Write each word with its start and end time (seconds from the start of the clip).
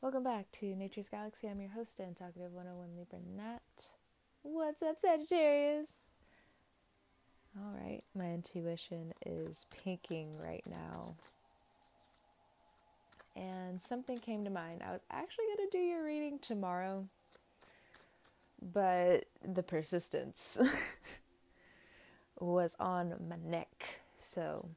Welcome 0.00 0.22
back 0.22 0.52
to 0.52 0.76
Nature's 0.76 1.08
Galaxy. 1.08 1.48
I'm 1.48 1.60
your 1.60 1.70
host 1.70 1.98
and 1.98 2.16
talkative 2.16 2.52
101 2.52 2.96
Libra 2.96 3.18
Nat. 3.36 3.60
What's 4.42 4.80
up, 4.80 4.96
Sagittarius? 4.96 6.02
All 7.58 7.72
right, 7.72 8.02
my 8.14 8.32
intuition 8.32 9.12
is 9.26 9.66
pinking 9.82 10.36
right 10.40 10.62
now. 10.70 11.16
And 13.34 13.82
something 13.82 14.20
came 14.20 14.44
to 14.44 14.50
mind. 14.50 14.84
I 14.86 14.92
was 14.92 15.02
actually 15.10 15.46
going 15.56 15.68
to 15.68 15.76
do 15.76 15.82
your 15.82 16.04
reading 16.04 16.38
tomorrow, 16.38 17.08
but 18.62 19.24
the 19.44 19.64
persistence 19.64 20.60
was 22.38 22.76
on 22.78 23.14
my 23.28 23.36
neck. 23.44 23.98
So 24.20 24.68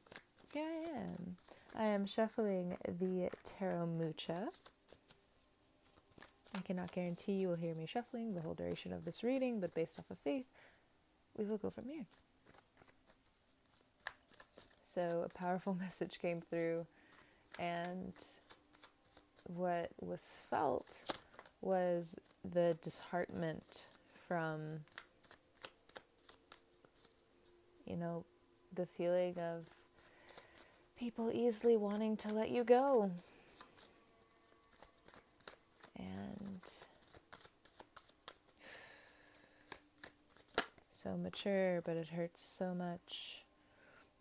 here 0.52 0.66
I 0.66 0.98
am. 0.98 1.36
I 1.78 1.84
am 1.84 2.06
shuffling 2.06 2.76
the 2.88 3.30
Tarot 3.44 3.86
Mucha. 3.86 4.48
I 6.54 6.60
cannot 6.60 6.92
guarantee 6.92 7.32
you 7.32 7.48
will 7.48 7.56
hear 7.56 7.74
me 7.74 7.86
shuffling 7.86 8.34
the 8.34 8.40
whole 8.40 8.54
duration 8.54 8.92
of 8.92 9.04
this 9.04 9.24
reading, 9.24 9.60
but 9.60 9.74
based 9.74 9.98
off 9.98 10.10
of 10.10 10.18
faith, 10.18 10.46
we 11.36 11.44
will 11.44 11.58
go 11.58 11.70
from 11.70 11.88
here. 11.88 12.04
So, 14.82 15.26
a 15.26 15.38
powerful 15.38 15.74
message 15.80 16.18
came 16.20 16.42
through, 16.42 16.86
and 17.58 18.12
what 19.44 19.90
was 20.00 20.40
felt 20.50 21.16
was 21.62 22.16
the 22.44 22.76
disheartenment 22.82 23.86
from, 24.28 24.80
you 27.86 27.96
know, 27.96 28.24
the 28.74 28.86
feeling 28.86 29.38
of 29.38 29.64
people 30.98 31.30
easily 31.32 31.76
wanting 31.76 32.16
to 32.16 32.32
let 32.34 32.50
you 32.50 32.64
go. 32.64 33.10
And 35.96 36.31
so 41.02 41.16
mature, 41.16 41.80
but 41.80 41.96
it 41.96 42.08
hurts 42.08 42.42
so 42.42 42.74
much. 42.74 43.44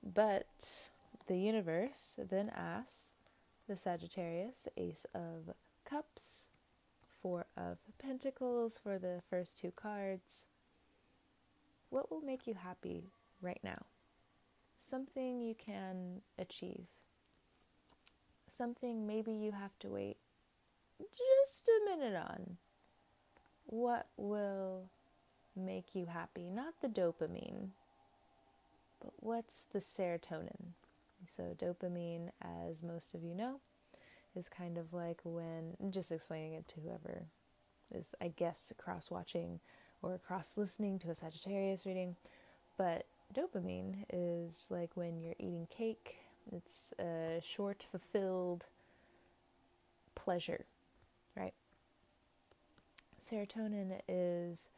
But 0.02 0.90
the 1.28 1.38
universe 1.38 2.18
then 2.30 2.52
asks 2.56 3.16
the 3.68 3.78
Sagittarius, 3.78 4.68
Ace 4.78 5.06
of 5.14 5.54
Cups, 5.86 6.50
Four 7.22 7.46
of 7.56 7.78
Pentacles 8.00 8.80
for 8.82 8.98
the 8.98 9.22
first 9.30 9.60
two 9.60 9.72
cards. 9.72 10.48
What 11.92 12.10
will 12.10 12.22
make 12.22 12.48
you 12.48 12.56
happy 12.56 13.12
right 13.42 13.60
now? 13.64 13.86
Something 14.80 15.40
you 15.40 15.54
can 15.54 16.22
achieve. 16.40 16.88
Something 18.48 19.06
maybe 19.06 19.32
you 19.32 19.52
have 19.52 19.78
to 19.80 19.90
wait 19.90 20.18
just 21.00 21.68
a 21.68 21.90
minute 21.90 22.16
on. 22.16 22.58
What 23.66 24.08
will 24.18 24.90
make 25.56 25.96
you 25.96 26.06
happy? 26.06 26.50
Not 26.50 26.76
the 26.82 26.88
dopamine, 26.88 27.70
but 29.02 29.14
what's 29.18 29.66
the 29.72 29.80
serotonin? 29.80 30.74
So, 31.28 31.56
dopamine, 31.58 32.30
as 32.42 32.82
most 32.82 33.14
of 33.14 33.24
you 33.24 33.36
know, 33.36 33.60
is 34.36 34.50
kind 34.50 34.78
of 34.78 34.94
like 34.94 35.22
when, 35.24 35.76
just 35.90 36.12
explaining 36.12 36.54
it 36.54 36.68
to 36.70 36.82
whoever 36.82 37.26
is, 37.94 38.16
I 38.22 38.30
guess, 38.30 38.74
cross 38.78 39.12
watching 39.12 39.60
or 40.02 40.18
cross 40.18 40.58
listening 40.58 40.98
to 41.00 41.12
a 41.12 41.16
Sagittarius 41.16 41.86
reading, 41.86 42.16
but 42.78 43.06
dopamine 43.34 44.06
is 44.12 44.68
like 44.70 44.92
when 44.96 45.22
you're 45.22 45.36
eating 45.38 45.68
cake, 45.70 46.18
it's 46.52 46.94
a 47.00 47.40
short, 47.44 47.86
fulfilled 47.92 48.66
pleasure, 50.16 50.66
right? 51.36 51.54
Serotonin 53.24 54.00
is 54.08 54.70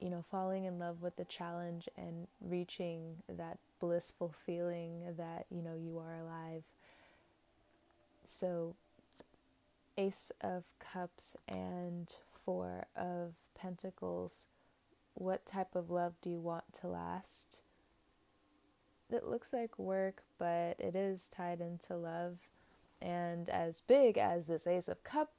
you 0.00 0.10
know, 0.10 0.24
falling 0.30 0.64
in 0.64 0.78
love 0.78 1.02
with 1.02 1.16
the 1.16 1.24
challenge 1.24 1.88
and 1.96 2.26
reaching 2.40 3.16
that 3.28 3.58
blissful 3.80 4.30
feeling 4.30 5.02
that, 5.16 5.46
you 5.50 5.62
know, 5.62 5.74
you 5.74 5.98
are 5.98 6.16
alive. 6.16 6.62
So, 8.24 8.74
Ace 9.98 10.32
of 10.40 10.64
Cups 10.78 11.36
and 11.48 12.14
Four 12.44 12.86
of 12.96 13.34
Pentacles, 13.54 14.46
what 15.14 15.44
type 15.44 15.74
of 15.74 15.90
love 15.90 16.14
do 16.22 16.30
you 16.30 16.38
want 16.38 16.72
to 16.80 16.86
last? 16.86 17.62
It 19.12 19.26
looks 19.26 19.52
like 19.52 19.78
work, 19.78 20.22
but 20.38 20.76
it 20.78 20.94
is 20.94 21.28
tied 21.28 21.60
into 21.60 21.96
love. 21.96 22.48
And 23.02 23.48
as 23.48 23.80
big 23.80 24.16
as 24.16 24.46
this 24.46 24.66
Ace 24.66 24.88
of 24.88 25.02
Cup 25.02 25.32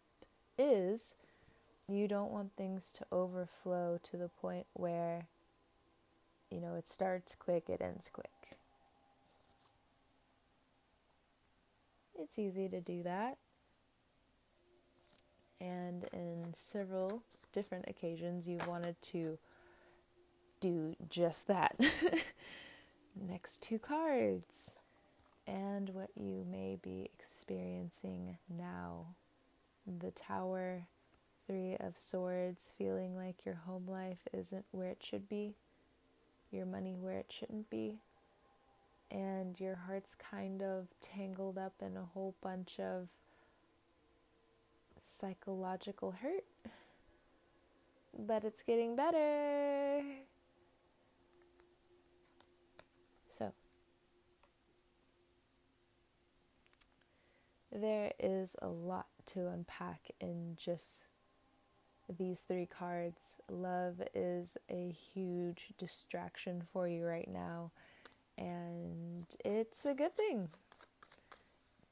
is, 0.57 1.15
you 1.87 2.07
don't 2.07 2.31
want 2.31 2.55
things 2.55 2.91
to 2.93 3.05
overflow 3.11 3.99
to 4.03 4.17
the 4.17 4.29
point 4.29 4.65
where, 4.73 5.27
you 6.49 6.61
know, 6.61 6.75
it 6.75 6.87
starts 6.87 7.35
quick, 7.35 7.69
it 7.69 7.81
ends 7.81 8.09
quick. 8.11 8.57
It's 12.19 12.37
easy 12.37 12.69
to 12.69 12.79
do 12.79 13.03
that. 13.03 13.37
And 15.59 16.05
in 16.13 16.53
several 16.55 17.23
different 17.51 17.85
occasions, 17.87 18.47
you 18.47 18.57
wanted 18.67 18.99
to 19.01 19.37
do 20.59 20.95
just 21.09 21.47
that. 21.47 21.75
Next 23.15 23.63
two 23.63 23.79
cards. 23.79 24.77
And 25.45 25.89
what 25.89 26.09
you 26.15 26.45
may 26.49 26.77
be 26.81 27.09
experiencing 27.19 28.37
now. 28.49 29.07
The 29.85 30.11
Tower 30.11 30.87
Three 31.47 31.75
of 31.79 31.97
Swords, 31.97 32.71
feeling 32.77 33.15
like 33.15 33.45
your 33.45 33.55
home 33.55 33.87
life 33.87 34.27
isn't 34.31 34.65
where 34.71 34.89
it 34.89 35.03
should 35.03 35.27
be, 35.27 35.55
your 36.51 36.65
money 36.65 36.95
where 36.99 37.17
it 37.17 37.31
shouldn't 37.31 37.69
be, 37.69 37.99
and 39.09 39.59
your 39.59 39.75
heart's 39.75 40.15
kind 40.15 40.61
of 40.61 40.87
tangled 41.01 41.57
up 41.57 41.73
in 41.81 41.97
a 41.97 42.05
whole 42.13 42.35
bunch 42.41 42.79
of 42.79 43.09
psychological 45.03 46.11
hurt. 46.11 46.45
But 48.17 48.43
it's 48.43 48.61
getting 48.63 48.95
better. 48.95 50.03
So, 53.27 53.53
there 57.71 58.11
is 58.19 58.55
a 58.61 58.67
lot 58.67 59.07
to 59.27 59.47
unpack 59.47 60.11
in 60.19 60.57
just 60.57 61.05
these 62.17 62.41
three 62.41 62.65
cards. 62.65 63.37
Love 63.49 64.01
is 64.13 64.57
a 64.69 64.89
huge 65.13 65.69
distraction 65.77 66.63
for 66.71 66.87
you 66.87 67.05
right 67.05 67.29
now, 67.31 67.71
and 68.37 69.25
it's 69.43 69.85
a 69.85 69.93
good 69.93 70.15
thing. 70.15 70.49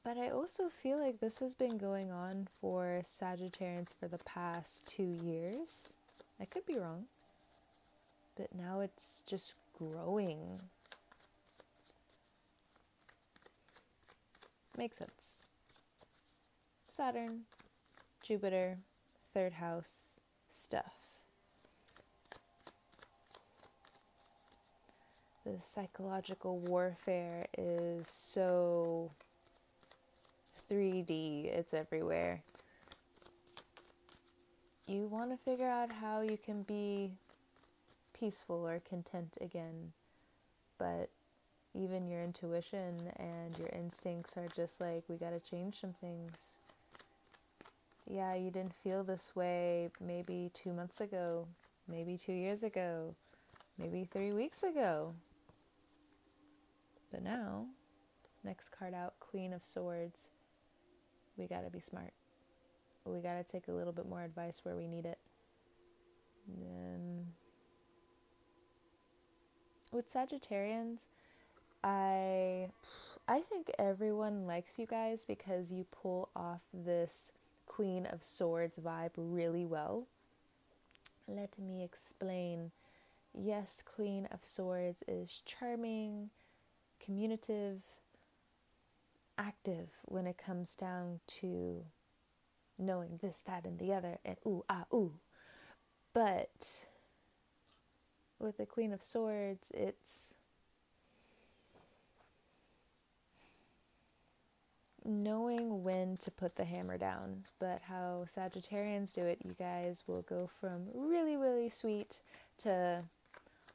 But 0.03 0.17
I 0.17 0.29
also 0.29 0.69
feel 0.69 0.97
like 0.97 1.19
this 1.19 1.39
has 1.39 1.55
been 1.55 1.77
going 1.77 2.11
on 2.11 2.47
for 2.61 3.01
Sagittarians 3.03 3.93
for 3.99 4.07
the 4.07 4.17
past 4.19 4.85
two 4.85 5.17
years. 5.23 5.95
I 6.39 6.45
could 6.45 6.65
be 6.65 6.79
wrong, 6.79 7.05
but 8.35 8.47
now 8.55 8.79
it's 8.79 9.23
just 9.27 9.55
growing. 9.77 10.59
Makes 14.77 14.97
sense. 14.97 15.37
Saturn, 16.87 17.41
Jupiter, 18.23 18.77
third 19.39 19.53
house 19.53 20.19
stuff. 20.49 20.91
The 25.45 25.61
psychological 25.61 26.59
warfare 26.59 27.45
is 27.57 28.05
so 28.09 29.11
3D, 30.69 31.45
it's 31.45 31.73
everywhere. 31.73 32.41
You 34.87 35.07
want 35.07 35.31
to 35.31 35.37
figure 35.37 35.69
out 35.69 35.93
how 35.93 36.19
you 36.19 36.37
can 36.37 36.63
be 36.63 37.11
peaceful 38.19 38.67
or 38.67 38.81
content 38.89 39.37
again, 39.39 39.93
but 40.77 41.09
even 41.73 42.09
your 42.09 42.21
intuition 42.23 42.97
and 43.15 43.57
your 43.57 43.69
instincts 43.69 44.35
are 44.35 44.49
just 44.53 44.81
like, 44.81 45.03
we 45.07 45.15
got 45.15 45.29
to 45.29 45.39
change 45.39 45.79
some 45.79 45.93
things 45.93 46.57
yeah, 48.09 48.33
you 48.33 48.49
didn't 48.49 48.73
feel 48.73 49.03
this 49.03 49.35
way 49.35 49.89
maybe 50.01 50.49
two 50.53 50.73
months 50.73 50.99
ago, 50.99 51.47
maybe 51.87 52.17
two 52.17 52.33
years 52.33 52.63
ago, 52.63 53.15
maybe 53.77 54.03
three 54.11 54.31
weeks 54.31 54.63
ago. 54.63 55.13
But 57.11 57.23
now, 57.23 57.67
next 58.43 58.69
card 58.69 58.95
out, 58.95 59.13
Queen 59.19 59.53
of 59.53 59.63
Swords. 59.63 60.29
We 61.37 61.45
gotta 61.45 61.69
be 61.69 61.79
smart. 61.79 62.13
We 63.05 63.19
gotta 63.19 63.43
take 63.43 63.67
a 63.67 63.71
little 63.71 63.93
bit 63.93 64.09
more 64.09 64.23
advice 64.23 64.61
where 64.63 64.75
we 64.75 64.87
need 64.87 65.05
it. 65.05 65.19
Um, 66.49 67.27
with 69.91 70.11
Sagittarians, 70.11 71.07
I 71.83 72.69
I 73.27 73.41
think 73.41 73.71
everyone 73.77 74.47
likes 74.47 74.79
you 74.79 74.87
guys 74.87 75.23
because 75.27 75.71
you 75.71 75.85
pull 75.91 76.29
off 76.35 76.61
this 76.73 77.31
Queen 77.69 78.05
of 78.05 78.21
Swords 78.21 78.77
vibe 78.77 79.11
really 79.15 79.65
well. 79.65 80.07
Let 81.25 81.57
me 81.57 81.81
explain. 81.81 82.71
Yes, 83.33 83.81
Queen 83.85 84.27
of 84.31 84.43
Swords 84.43 85.03
is 85.07 85.41
charming, 85.45 86.31
communicative, 86.99 87.85
active 89.37 89.91
when 90.03 90.27
it 90.27 90.37
comes 90.37 90.75
down 90.75 91.21
to 91.27 91.85
knowing 92.77 93.19
this, 93.21 93.41
that, 93.41 93.65
and 93.65 93.79
the 93.79 93.93
other, 93.93 94.17
and 94.25 94.35
ooh, 94.45 94.65
ah, 94.67 94.85
ooh. 94.93 95.13
But 96.13 96.85
with 98.39 98.57
the 98.57 98.65
Queen 98.65 98.91
of 98.91 99.01
Swords, 99.01 99.71
it's 99.75 100.35
knowing 105.05 105.83
when 105.83 106.17
to 106.17 106.31
put 106.31 106.55
the 106.55 106.65
hammer 106.65 106.97
down. 106.97 107.43
But 107.59 107.81
how 107.87 108.25
Sagittarians 108.27 109.13
do 109.13 109.21
it, 109.21 109.39
you 109.43 109.55
guys 109.57 110.03
will 110.07 110.23
go 110.23 110.49
from 110.59 110.87
really, 110.93 111.37
really 111.37 111.69
sweet 111.69 112.21
to 112.59 113.03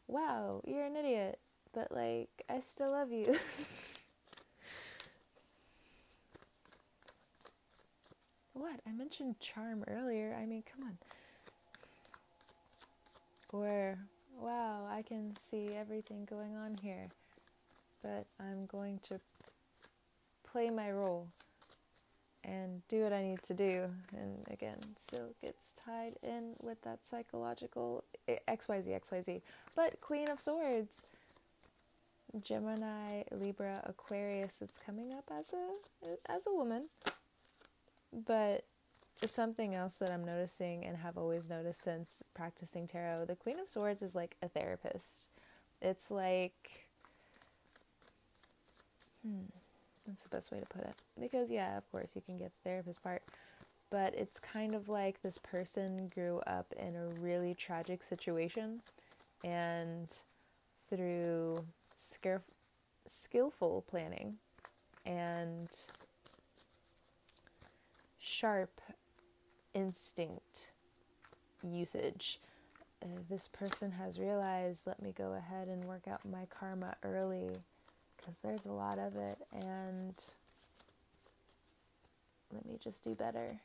wow, 0.06 0.60
you're 0.66 0.84
an 0.84 0.96
idiot, 0.96 1.38
but 1.72 1.90
like, 1.92 2.28
I 2.48 2.60
still 2.60 2.92
love 2.92 3.10
you. 3.12 3.26
what? 8.52 8.80
I 8.86 8.92
mentioned 8.92 9.40
charm 9.40 9.84
earlier. 9.88 10.36
I 10.38 10.46
mean, 10.46 10.62
come 10.70 10.86
on. 10.86 10.98
Or, 13.52 13.98
wow, 14.40 14.86
I 14.90 15.02
can 15.02 15.36
see 15.38 15.68
everything 15.76 16.24
going 16.24 16.56
on 16.56 16.76
here, 16.82 17.08
but 18.02 18.26
I'm 18.40 18.66
going 18.66 18.98
to 19.08 19.20
play 20.54 20.70
my 20.70 20.88
role 20.92 21.26
and 22.44 22.86
do 22.88 23.02
what 23.02 23.12
I 23.12 23.22
need 23.24 23.42
to 23.42 23.54
do. 23.54 23.90
And 24.16 24.46
again, 24.52 24.78
still 24.94 25.30
gets 25.42 25.72
tied 25.72 26.14
in 26.22 26.52
with 26.62 26.80
that 26.82 27.00
psychological 27.04 28.04
XYZ, 28.28 29.00
XYZ. 29.00 29.42
But 29.74 30.00
Queen 30.00 30.30
of 30.30 30.38
Swords, 30.38 31.06
Gemini, 32.40 33.24
Libra, 33.32 33.82
Aquarius, 33.84 34.62
it's 34.62 34.78
coming 34.78 35.12
up 35.12 35.28
as 35.36 35.52
a 35.52 36.30
as 36.30 36.46
a 36.46 36.54
woman. 36.54 36.84
But 38.12 38.64
something 39.26 39.74
else 39.74 39.96
that 39.96 40.12
I'm 40.12 40.24
noticing 40.24 40.84
and 40.84 40.98
have 40.98 41.18
always 41.18 41.48
noticed 41.48 41.80
since 41.80 42.22
practicing 42.32 42.86
tarot, 42.86 43.24
the 43.24 43.34
Queen 43.34 43.58
of 43.58 43.68
Swords 43.68 44.02
is 44.02 44.14
like 44.14 44.36
a 44.40 44.48
therapist. 44.48 45.30
It's 45.82 46.12
like 46.12 46.86
hmm 49.26 49.46
that's 50.06 50.22
the 50.22 50.28
best 50.28 50.52
way 50.52 50.58
to 50.58 50.66
put 50.66 50.82
it. 50.82 50.94
Because, 51.18 51.50
yeah, 51.50 51.76
of 51.76 51.90
course, 51.90 52.12
you 52.14 52.22
can 52.22 52.38
get 52.38 52.52
the 52.52 52.68
therapist 52.68 53.02
part. 53.02 53.22
But 53.90 54.14
it's 54.14 54.40
kind 54.40 54.74
of 54.74 54.88
like 54.88 55.22
this 55.22 55.38
person 55.38 56.10
grew 56.12 56.40
up 56.46 56.72
in 56.78 56.96
a 56.96 57.06
really 57.20 57.54
tragic 57.54 58.02
situation. 58.02 58.80
And 59.44 60.14
through 60.88 61.58
skillful 63.06 63.84
planning 63.88 64.36
and 65.06 65.68
sharp 68.18 68.80
instinct 69.74 70.72
usage, 71.62 72.40
uh, 73.02 73.08
this 73.28 73.48
person 73.48 73.92
has 73.92 74.18
realized 74.18 74.86
let 74.86 75.02
me 75.02 75.12
go 75.16 75.34
ahead 75.34 75.68
and 75.68 75.84
work 75.84 76.08
out 76.08 76.24
my 76.24 76.46
karma 76.46 76.96
early 77.02 77.50
because 78.24 78.38
there's 78.38 78.66
a 78.66 78.72
lot 78.72 78.98
of 78.98 79.16
it, 79.16 79.38
and 79.52 80.14
let 82.52 82.64
me 82.66 82.78
just 82.82 83.04
do 83.04 83.14
better. 83.14 83.58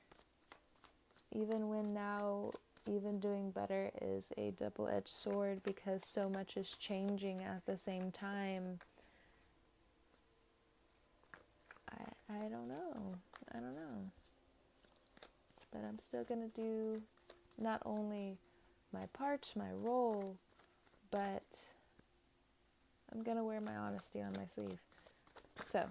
Even 1.32 1.70
when 1.70 1.94
now, 1.94 2.52
even 2.88 3.20
doing 3.20 3.52
better 3.52 3.92
is 4.02 4.32
a 4.38 4.52
double 4.52 4.88
edged 4.88 5.08
sword 5.08 5.62
because 5.64 6.04
so 6.04 6.30
much 6.30 6.58
is 6.58 6.76
changing 6.80 7.42
at 7.44 7.66
the 7.66 7.78
same 7.78 8.12
time. 8.12 8.80
I, 11.90 12.34
I 12.34 12.50
don't 12.50 12.68
know. 12.68 13.16
I 13.54 13.60
don't 13.60 13.76
know. 13.76 14.12
But 15.72 15.84
I'm 15.88 16.00
still 16.00 16.24
going 16.24 16.42
to 16.42 16.62
do 16.62 17.02
not 17.60 17.82
only 17.86 18.38
my 18.92 19.06
part, 19.14 19.54
my 19.56 19.72
role, 19.72 20.36
but 21.12 21.44
I'm 23.12 23.24
going 23.24 23.38
to 23.38 23.44
wear 23.44 23.62
my 23.62 23.76
honesty 23.76 24.22
on 24.22 24.34
my 24.38 24.46
sleeve. 24.46 24.80
So, 25.64 25.90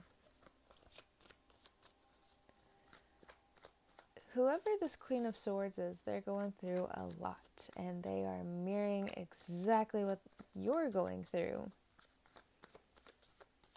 whoever 4.34 4.70
this 4.80 4.96
Queen 4.96 5.26
of 5.26 5.36
Swords 5.36 5.78
is, 5.78 6.02
they're 6.04 6.20
going 6.20 6.52
through 6.60 6.88
a 6.94 7.04
lot 7.20 7.68
and 7.76 8.02
they 8.02 8.24
are 8.24 8.44
mirroring 8.44 9.10
exactly 9.16 10.04
what 10.04 10.20
you're 10.54 10.90
going 10.90 11.24
through. 11.24 11.70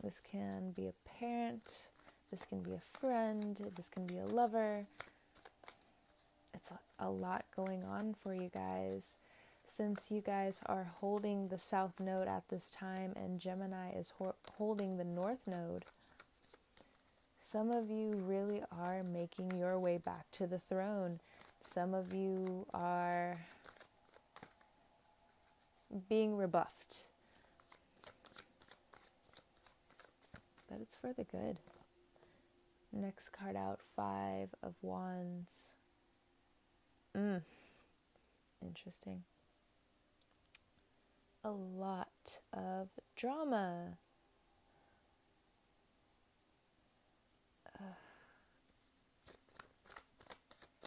This 0.03 0.19
can 0.19 0.71
be 0.71 0.87
a 0.87 1.19
parent, 1.19 1.89
this 2.31 2.45
can 2.45 2.61
be 2.61 2.73
a 2.73 2.99
friend, 2.99 3.71
this 3.75 3.89
can 3.89 4.05
be 4.05 4.17
a 4.17 4.25
lover. 4.25 4.83
It's 6.53 6.71
a, 6.71 6.79
a 6.99 7.09
lot 7.09 7.45
going 7.55 7.83
on 7.83 8.15
for 8.21 8.33
you 8.33 8.49
guys 8.53 9.17
since 9.71 10.11
you 10.11 10.19
guys 10.19 10.59
are 10.65 10.91
holding 10.99 11.47
the 11.47 11.57
south 11.57 11.97
node 11.97 12.27
at 12.27 12.43
this 12.49 12.71
time 12.71 13.13
and 13.15 13.39
Gemini 13.39 13.91
is 13.97 14.11
ho- 14.17 14.35
holding 14.57 14.97
the 14.97 15.05
north 15.05 15.39
node, 15.47 15.85
some 17.39 17.71
of 17.71 17.89
you 17.89 18.11
really 18.27 18.61
are 18.69 19.01
making 19.01 19.57
your 19.57 19.79
way 19.79 19.97
back 19.97 20.29
to 20.33 20.45
the 20.45 20.59
throne. 20.59 21.21
Some 21.61 21.93
of 21.93 22.13
you 22.13 22.65
are 22.73 23.45
being 26.09 26.35
rebuffed. 26.35 27.03
But 30.69 30.81
it's 30.81 30.97
for 30.97 31.13
the 31.13 31.23
good. 31.23 31.59
Next 32.91 33.29
card 33.29 33.55
out 33.55 33.79
Five 33.95 34.49
of 34.61 34.73
Wands. 34.81 35.75
Mm. 37.15 37.41
Interesting 38.61 39.23
a 41.43 41.51
lot 41.51 42.39
of 42.53 42.89
drama. 43.15 43.97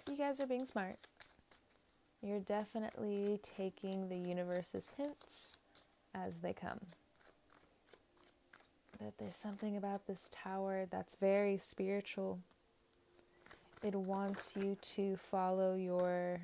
You 0.09 0.17
guys 0.19 0.39
are 0.39 0.47
being 0.47 0.67
smart. 0.67 0.97
You're 2.23 2.41
definitely 2.41 3.41
taking 3.43 4.08
the 4.08 4.17
universe's 4.17 4.93
hints 4.96 5.58
as 6.15 6.39
they 6.39 6.53
come. 6.53 6.81
That 9.01 9.15
there's 9.19 9.34
something 9.34 9.77
about 9.77 10.06
this 10.06 10.31
tower 10.32 10.87
that's 10.91 11.17
very 11.17 11.58
spiritual. 11.58 12.39
It 13.82 13.94
wants 13.94 14.53
you 14.56 14.77
to 14.94 15.17
follow 15.17 15.75
your 15.75 16.43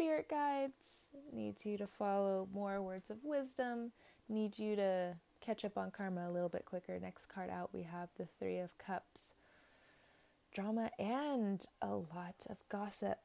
spirit 0.00 0.30
guides, 0.30 1.10
needs 1.30 1.66
you 1.66 1.76
to 1.76 1.86
follow 1.86 2.48
more 2.54 2.80
words 2.80 3.10
of 3.10 3.18
wisdom, 3.22 3.92
need 4.30 4.58
you 4.58 4.74
to 4.74 5.14
catch 5.42 5.62
up 5.62 5.76
on 5.76 5.90
karma 5.90 6.26
a 6.26 6.32
little 6.32 6.48
bit 6.48 6.64
quicker. 6.64 6.98
Next 6.98 7.26
card 7.26 7.50
out, 7.50 7.68
we 7.74 7.82
have 7.82 8.08
the 8.16 8.24
Three 8.38 8.56
of 8.60 8.70
Cups. 8.78 9.34
Drama 10.54 10.90
and 10.98 11.66
a 11.82 11.88
lot 11.88 12.46
of 12.48 12.56
gossip. 12.70 13.18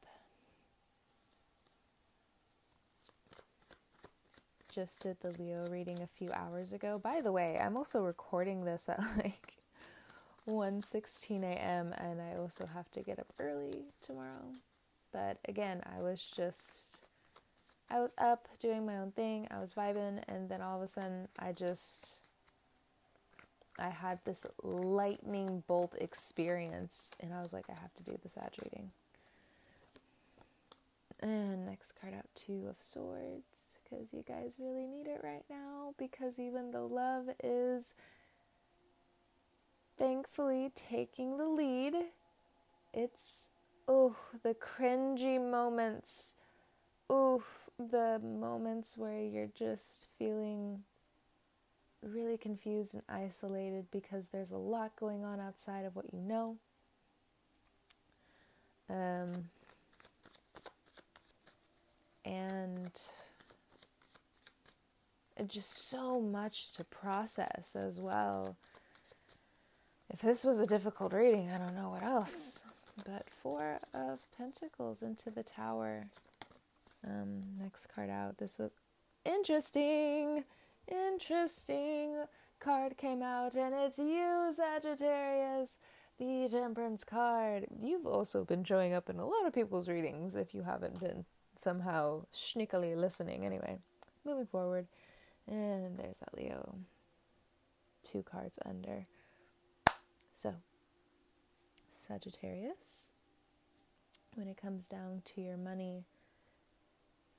Just 4.70 5.00
did 5.00 5.16
the 5.22 5.30
Leo 5.42 5.66
reading 5.70 6.02
a 6.02 6.06
few 6.06 6.30
hours 6.34 6.74
ago. 6.74 7.00
By 7.02 7.22
the 7.22 7.32
way, 7.32 7.58
I'm 7.58 7.78
also 7.78 8.02
recording 8.02 8.66
this 8.66 8.90
at 8.90 9.00
like 9.16 9.54
1:16 10.46 11.42
a.m. 11.42 11.94
and 11.96 12.20
I 12.20 12.36
also 12.36 12.66
have 12.66 12.90
to 12.90 13.00
get 13.00 13.18
up 13.18 13.32
early 13.38 13.86
tomorrow. 14.02 14.52
But 15.16 15.38
again, 15.48 15.80
I 15.96 16.02
was 16.02 16.22
just, 16.36 16.98
I 17.88 18.00
was 18.00 18.12
up 18.18 18.48
doing 18.60 18.84
my 18.84 18.98
own 18.98 19.12
thing, 19.12 19.48
I 19.50 19.58
was 19.58 19.72
vibing, 19.72 20.22
and 20.28 20.46
then 20.46 20.60
all 20.60 20.76
of 20.76 20.82
a 20.82 20.86
sudden, 20.86 21.28
I 21.38 21.52
just, 21.52 22.16
I 23.78 23.88
had 23.88 24.18
this 24.26 24.44
lightning 24.62 25.62
bolt 25.66 25.94
experience, 25.98 27.12
and 27.18 27.32
I 27.32 27.40
was 27.40 27.54
like, 27.54 27.64
I 27.70 27.80
have 27.80 27.94
to 27.94 28.02
do 28.02 28.18
the 28.22 28.28
Sag 28.28 28.50
reading. 28.62 28.90
And 31.20 31.64
next 31.64 31.92
card 31.98 32.12
out, 32.12 32.26
Two 32.34 32.66
of 32.68 32.78
Swords, 32.78 33.78
because 33.82 34.12
you 34.12 34.22
guys 34.28 34.56
really 34.58 34.86
need 34.86 35.06
it 35.06 35.22
right 35.24 35.44
now, 35.48 35.94
because 35.96 36.38
even 36.38 36.72
though 36.72 36.84
love 36.84 37.30
is 37.42 37.94
thankfully 39.96 40.72
taking 40.74 41.38
the 41.38 41.48
lead, 41.48 41.94
it's 42.92 43.48
oh, 43.88 44.16
the 44.42 44.54
cringy 44.54 45.40
moments. 45.40 46.34
Oof, 47.10 47.70
the 47.78 48.20
moments 48.22 48.98
where 48.98 49.22
you're 49.22 49.50
just 49.56 50.06
feeling 50.18 50.82
really 52.02 52.36
confused 52.36 52.94
and 52.94 53.02
isolated 53.08 53.86
because 53.90 54.28
there's 54.28 54.50
a 54.50 54.56
lot 54.56 54.96
going 54.96 55.24
on 55.24 55.40
outside 55.40 55.84
of 55.84 55.94
what 55.94 56.12
you 56.12 56.20
know. 56.20 56.56
Um, 58.88 59.50
and 62.24 62.90
just 65.46 65.88
so 65.88 66.20
much 66.20 66.72
to 66.72 66.84
process 66.84 67.76
as 67.76 68.00
well. 68.00 68.56
If 70.10 70.22
this 70.22 70.44
was 70.44 70.60
a 70.60 70.66
difficult 70.66 71.12
reading, 71.12 71.50
I 71.50 71.58
don't 71.58 71.74
know 71.74 71.90
what 71.90 72.02
else. 72.02 72.64
But 73.04 73.28
Four 73.30 73.78
of 73.94 74.20
Pentacles 74.36 75.02
into 75.02 75.30
the 75.30 75.42
Tower. 75.42 76.06
Um, 77.06 77.42
next 77.60 77.86
card 77.86 78.10
out. 78.10 78.38
This 78.38 78.58
was 78.58 78.74
interesting. 79.24 80.44
Interesting 80.88 82.24
card 82.60 82.96
came 82.96 83.22
out, 83.22 83.54
and 83.54 83.74
it's 83.74 83.98
you, 83.98 84.52
Sagittarius, 84.54 85.78
the 86.18 86.48
Temperance 86.50 87.04
card. 87.04 87.66
You've 87.80 88.06
also 88.06 88.44
been 88.44 88.64
showing 88.64 88.94
up 88.94 89.10
in 89.10 89.18
a 89.18 89.26
lot 89.26 89.46
of 89.46 89.52
people's 89.52 89.88
readings 89.88 90.36
if 90.36 90.54
you 90.54 90.62
haven't 90.62 91.00
been 91.00 91.24
somehow 91.56 92.24
sneakily 92.32 92.96
listening. 92.96 93.44
Anyway, 93.44 93.78
moving 94.24 94.46
forward. 94.46 94.86
And 95.46 95.98
there's 95.98 96.18
that 96.18 96.36
Leo. 96.36 96.78
Two 98.02 98.22
cards 98.22 98.58
under. 98.64 99.04
So, 100.34 100.54
Sagittarius, 102.06 103.10
when 104.34 104.48
it 104.48 104.56
comes 104.60 104.88
down 104.88 105.22
to 105.24 105.40
your 105.40 105.56
money, 105.56 106.04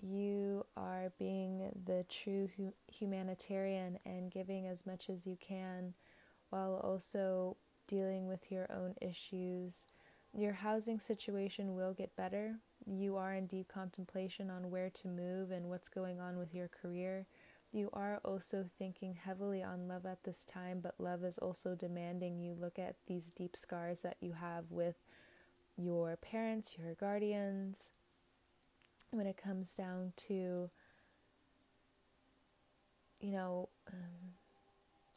you 0.01 0.65
are 0.75 1.12
being 1.17 1.71
the 1.86 2.05
true 2.09 2.50
hu- 2.57 2.74
humanitarian 2.88 3.97
and 4.05 4.31
giving 4.31 4.67
as 4.67 4.86
much 4.86 5.09
as 5.09 5.25
you 5.25 5.38
can 5.39 5.93
while 6.50 6.79
also 6.83 7.57
dealing 7.88 8.27
with 8.27 8.51
your 8.51 8.67
own 8.71 8.93
issues. 9.01 9.88
Your 10.33 10.53
housing 10.53 11.00
situation 11.00 11.75
will 11.75 11.93
get 11.93 12.15
better. 12.15 12.55
You 12.86 13.15
are 13.15 13.33
in 13.33 13.47
deep 13.47 13.69
contemplation 13.69 14.50
on 14.50 14.69
where 14.69 14.89
to 14.89 15.07
move 15.07 15.51
and 15.51 15.69
what's 15.69 15.89
going 15.89 16.19
on 16.19 16.38
with 16.38 16.53
your 16.53 16.67
career. 16.67 17.25
You 17.74 17.89
are 17.93 18.19
also 18.24 18.65
thinking 18.79 19.15
heavily 19.24 19.62
on 19.62 19.88
love 19.88 20.05
at 20.05 20.24
this 20.24 20.45
time, 20.45 20.79
but 20.81 20.95
love 21.00 21.24
is 21.24 21.38
also 21.38 21.75
demanding 21.75 22.39
you 22.39 22.55
look 22.59 22.79
at 22.79 22.95
these 23.05 23.29
deep 23.29 23.55
scars 23.55 24.01
that 24.01 24.17
you 24.19 24.33
have 24.33 24.71
with 24.71 24.95
your 25.77 26.15
parents, 26.15 26.77
your 26.79 26.95
guardians, 26.95 27.91
when 29.12 29.27
it 29.27 29.38
comes 29.38 29.75
down 29.75 30.13
to, 30.15 30.69
you 33.19 33.31
know, 33.31 33.69
um, 33.91 34.33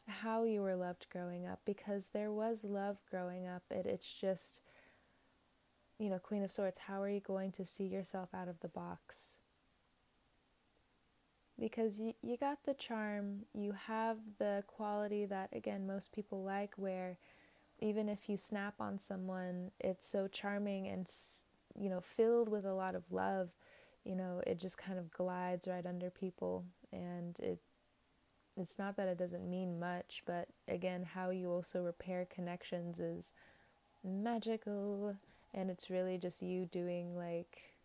how 0.07 0.43
you 0.43 0.61
were 0.61 0.75
loved 0.75 1.07
growing 1.09 1.47
up, 1.47 1.61
because 1.65 2.09
there 2.09 2.31
was 2.31 2.63
love 2.63 2.97
growing 3.09 3.47
up. 3.47 3.63
It, 3.71 3.85
it's 3.85 4.13
just, 4.13 4.61
you 5.97 6.09
know, 6.09 6.19
Queen 6.19 6.43
of 6.43 6.51
Swords, 6.51 6.79
how 6.79 7.01
are 7.01 7.09
you 7.09 7.21
going 7.21 7.51
to 7.53 7.65
see 7.65 7.85
yourself 7.85 8.29
out 8.33 8.47
of 8.47 8.59
the 8.59 8.67
box? 8.67 9.39
Because 11.61 12.01
you, 12.01 12.15
you 12.23 12.37
got 12.37 12.65
the 12.65 12.75
charm, 12.75 13.41
you 13.55 13.73
have 13.87 14.17
the 14.39 14.65
quality 14.67 15.27
that, 15.27 15.51
again, 15.53 15.87
most 15.87 16.13
people 16.13 16.43
like, 16.43 16.73
where 16.77 17.17
even 17.79 18.09
if 18.09 18.29
you 18.29 18.37
snap 18.37 18.75
on 18.79 18.99
someone, 18.99 19.71
it's 19.79 20.07
so 20.07 20.27
charming 20.27 20.87
and, 20.87 21.09
you 21.79 21.89
know, 21.89 22.01
filled 22.01 22.49
with 22.49 22.65
a 22.65 22.73
lot 22.73 22.95
of 22.95 23.11
love. 23.11 23.49
You 24.05 24.15
know, 24.15 24.41
it 24.47 24.59
just 24.59 24.77
kind 24.77 24.99
of 24.99 25.11
glides 25.11 25.67
right 25.67 25.85
under 25.85 26.09
people 26.11 26.65
and 26.93 27.39
it 27.39 27.59
it's 28.57 28.77
not 28.77 28.97
that 28.97 29.07
it 29.07 29.17
doesn't 29.17 29.49
mean 29.49 29.79
much, 29.79 30.23
but 30.25 30.47
again, 30.67 31.03
how 31.13 31.29
you 31.29 31.49
also 31.49 31.81
repair 31.83 32.25
connections 32.29 32.99
is 32.99 33.31
magical. 34.03 35.15
And 35.53 35.69
it's 35.69 35.89
really 35.89 36.17
just 36.17 36.41
you 36.41 36.65
doing 36.65 37.15
like 37.17 37.75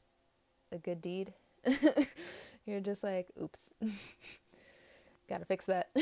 a 0.72 0.78
good 0.78 1.00
deed. 1.02 1.32
You're 2.66 2.80
just 2.80 3.04
like, 3.04 3.28
oops. 3.40 3.72
Gotta 5.28 5.44
fix 5.44 5.66
that. 5.66 5.88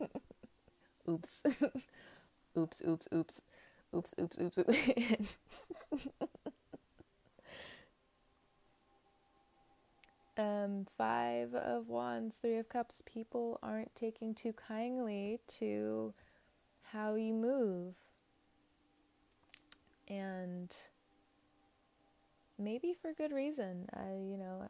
oops. 1.08 1.44
oops, 2.56 2.82
oops, 2.86 3.08
oops. 3.12 3.42
Oops, 3.94 4.14
oops, 4.20 4.38
oops. 4.38 4.58
oops. 4.58 5.38
um, 10.36 10.86
Five 10.98 11.54
of 11.54 11.88
Wands, 11.88 12.36
Three 12.38 12.58
of 12.58 12.68
Cups, 12.68 13.02
people 13.06 13.58
aren't 13.62 13.94
taking 13.94 14.34
too 14.34 14.52
kindly 14.52 15.40
to 15.58 16.12
how 16.92 17.14
you 17.14 17.32
move. 17.32 17.96
And 20.08 20.74
maybe 22.58 22.94
for 23.00 23.12
good 23.12 23.32
reason. 23.32 23.88
Uh, 23.96 24.14
you 24.18 24.36
know, 24.36 24.68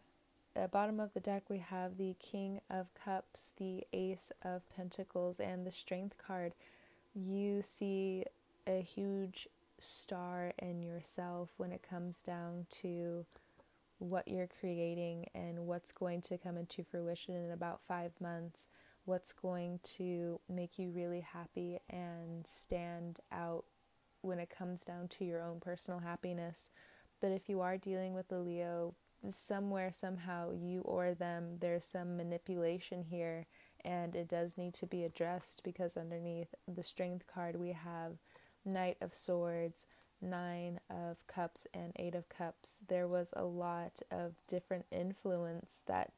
at 0.57 0.73
bottom 0.73 0.99
of 0.99 1.13
the 1.13 1.21
deck, 1.21 1.45
we 1.49 1.59
have 1.59 1.99
the 1.99 2.17
King 2.19 2.61
of 2.71 2.87
Cups, 2.95 3.53
the 3.59 3.87
Ace 3.93 4.33
of 4.43 4.63
Pentacles, 4.75 5.39
and 5.39 5.67
the 5.67 5.71
Strength 5.71 6.17
card. 6.19 6.55
You 7.15 7.63
see 7.63 8.25
a 8.67 8.81
huge 8.81 9.49
star 9.79 10.53
in 10.59 10.83
yourself 10.83 11.51
when 11.59 11.73
it 11.73 11.83
comes 11.89 12.23
down 12.23 12.67
to 12.71 13.27
what 13.99 14.29
you're 14.29 14.49
creating 14.61 15.29
and 15.35 15.67
what's 15.67 15.93
going 15.93 16.23
to 16.23 16.39
come 16.39 16.57
into 16.57 16.83
fruition 16.83 17.35
in 17.35 17.51
about 17.51 17.81
five 17.87 18.13
months, 18.21 18.69
what's 19.05 19.33
going 19.33 19.81
to 19.83 20.41
make 20.49 20.79
you 20.79 20.91
really 20.91 21.21
happy 21.21 21.79
and 21.89 22.47
stand 22.47 23.21
out 23.31 23.65
when 24.23 24.39
it 24.39 24.51
comes 24.51 24.85
down 24.85 25.09
to 25.09 25.25
your 25.25 25.43
own 25.43 25.61
personal 25.61 26.01
happiness. 26.01 26.71
But 27.21 27.31
if 27.31 27.49
you 27.49 27.61
are 27.61 27.77
dealing 27.77 28.15
with 28.15 28.31
a 28.33 28.39
Leo, 28.39 28.95
somewhere, 29.31 29.91
somehow, 29.93 30.53
you 30.53 30.81
or 30.83 31.15
them, 31.15 31.59
there's 31.61 31.85
some 31.85 32.17
manipulation 32.17 33.05
here, 33.09 33.47
and 33.85 34.15
it 34.15 34.29
does 34.29 34.59
need 34.59 34.75
to 34.75 34.87
be 34.87 35.05
addressed 35.05 35.63
because 35.65 35.97
underneath 35.97 36.55
the 36.67 36.83
Strength 36.83 37.27
card, 37.27 37.57
we 37.57 37.73
have 37.73 38.13
Knight 38.65 38.97
of 39.01 39.15
Swords, 39.15 39.87
Nine 40.21 40.81
of 40.91 41.25
Cups 41.27 41.67
and 41.75 41.93
Eight 41.97 42.15
of 42.15 42.29
Cups, 42.29 42.81
there 42.89 43.07
was 43.07 43.33
a 43.37 43.45
lot 43.45 44.01
of 44.11 44.35
different 44.49 44.87
influence 44.91 45.83
that 45.87 46.13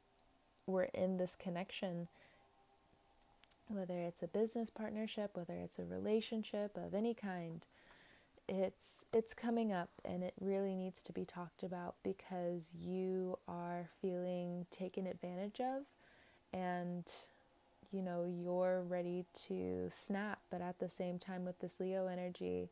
were 0.67 0.89
in 0.95 1.17
this 1.17 1.35
connection. 1.35 2.09
Whether 3.69 3.99
it's 3.99 4.23
a 4.23 4.29
business 4.29 4.71
partnership, 4.71 5.33
whether 5.35 5.55
it's 5.55 5.79
a 5.79 5.85
relationship 5.85 6.77
of 6.77 6.95
any 6.95 7.13
kind, 7.13 7.67
it's 8.49 9.05
it's 9.13 9.35
coming 9.35 9.73
up 9.73 9.91
and 10.05 10.23
it 10.23 10.33
really 10.41 10.75
needs 10.75 11.03
to 11.03 11.13
be 11.13 11.25
talked 11.25 11.63
about 11.63 11.97
because 12.03 12.71
you 12.79 13.39
are 13.47 13.89
feeling 14.01 14.65
taken 14.71 15.07
advantage 15.07 15.61
of 15.61 15.83
and 16.55 17.11
you 17.93 18.03
know 18.03 18.25
you're 18.25 18.83
ready 18.83 19.27
to 19.35 19.87
snap 19.91 20.39
but 20.51 20.63
at 20.63 20.79
the 20.79 20.89
same 20.89 21.19
time 21.19 21.45
with 21.45 21.59
this 21.59 21.79
Leo 21.79 22.07
energy 22.07 22.71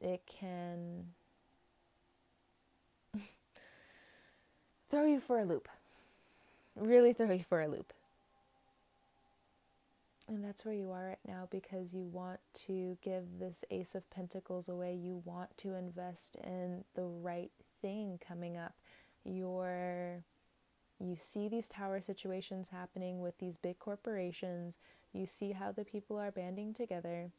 it 0.00 0.22
can 0.26 1.06
throw 4.90 5.04
you 5.04 5.20
for 5.20 5.38
a 5.38 5.44
loop. 5.44 5.68
Really 6.76 7.12
throw 7.12 7.30
you 7.32 7.42
for 7.42 7.60
a 7.60 7.68
loop. 7.68 7.92
And 10.28 10.44
that's 10.44 10.64
where 10.64 10.74
you 10.74 10.90
are 10.90 11.06
right 11.06 11.18
now 11.26 11.48
because 11.50 11.94
you 11.94 12.04
want 12.04 12.40
to 12.66 12.98
give 13.02 13.38
this 13.38 13.64
Ace 13.70 13.94
of 13.94 14.08
Pentacles 14.10 14.68
away. 14.68 14.94
You 14.94 15.22
want 15.24 15.56
to 15.58 15.74
invest 15.74 16.36
in 16.44 16.84
the 16.94 17.04
right 17.04 17.50
thing 17.80 18.20
coming 18.26 18.56
up. 18.56 18.74
You're 19.24 20.22
you 21.00 21.16
see 21.16 21.48
these 21.48 21.68
tower 21.68 22.00
situations 22.00 22.68
happening 22.70 23.20
with 23.20 23.38
these 23.38 23.56
big 23.56 23.78
corporations. 23.78 24.78
You 25.12 25.26
see 25.26 25.52
how 25.52 25.72
the 25.72 25.84
people 25.84 26.18
are 26.18 26.32
banding 26.32 26.74
together 26.74 27.30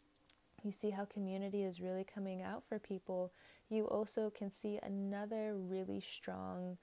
you 0.64 0.72
see 0.72 0.90
how 0.90 1.06
community 1.06 1.64
is 1.64 1.82
really 1.82 2.04
coming 2.04 2.42
out 2.42 2.64
for 2.68 2.80
people. 2.80 3.32
You 3.70 3.86
also 3.86 4.30
can 4.30 4.52
see 4.52 4.80
another 4.82 5.56
really 5.56 6.02
strong 6.02 6.78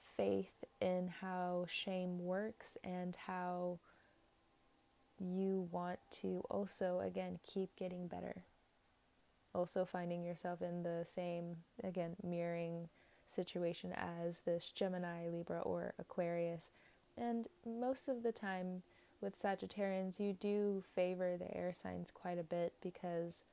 faith 0.00 0.64
in 0.80 1.12
how 1.20 1.66
shame 1.68 2.18
works 2.24 2.76
and 2.82 3.16
how 3.26 3.78
you 5.20 5.68
want 5.70 5.98
to 6.22 6.42
also, 6.50 7.00
again, 7.00 7.38
keep 7.46 7.76
getting 7.76 8.06
better. 8.06 8.42
Also, 9.54 9.84
finding 9.84 10.24
yourself 10.24 10.62
in 10.62 10.82
the 10.82 11.04
same, 11.04 11.56
again, 11.84 12.16
mirroring 12.22 12.88
situation 13.28 13.92
as 13.92 14.40
this 14.40 14.70
Gemini, 14.70 15.28
Libra, 15.28 15.60
or 15.60 15.94
Aquarius. 15.98 16.70
And 17.16 17.46
most 17.66 18.08
of 18.08 18.22
the 18.22 18.32
time, 18.32 18.82
with 19.20 19.40
Sagittarians, 19.40 20.18
you 20.18 20.32
do 20.32 20.82
favor 20.94 21.36
the 21.36 21.54
air 21.54 21.72
signs 21.74 22.10
quite 22.10 22.38
a 22.38 22.42
bit 22.42 22.72
because 22.80 23.44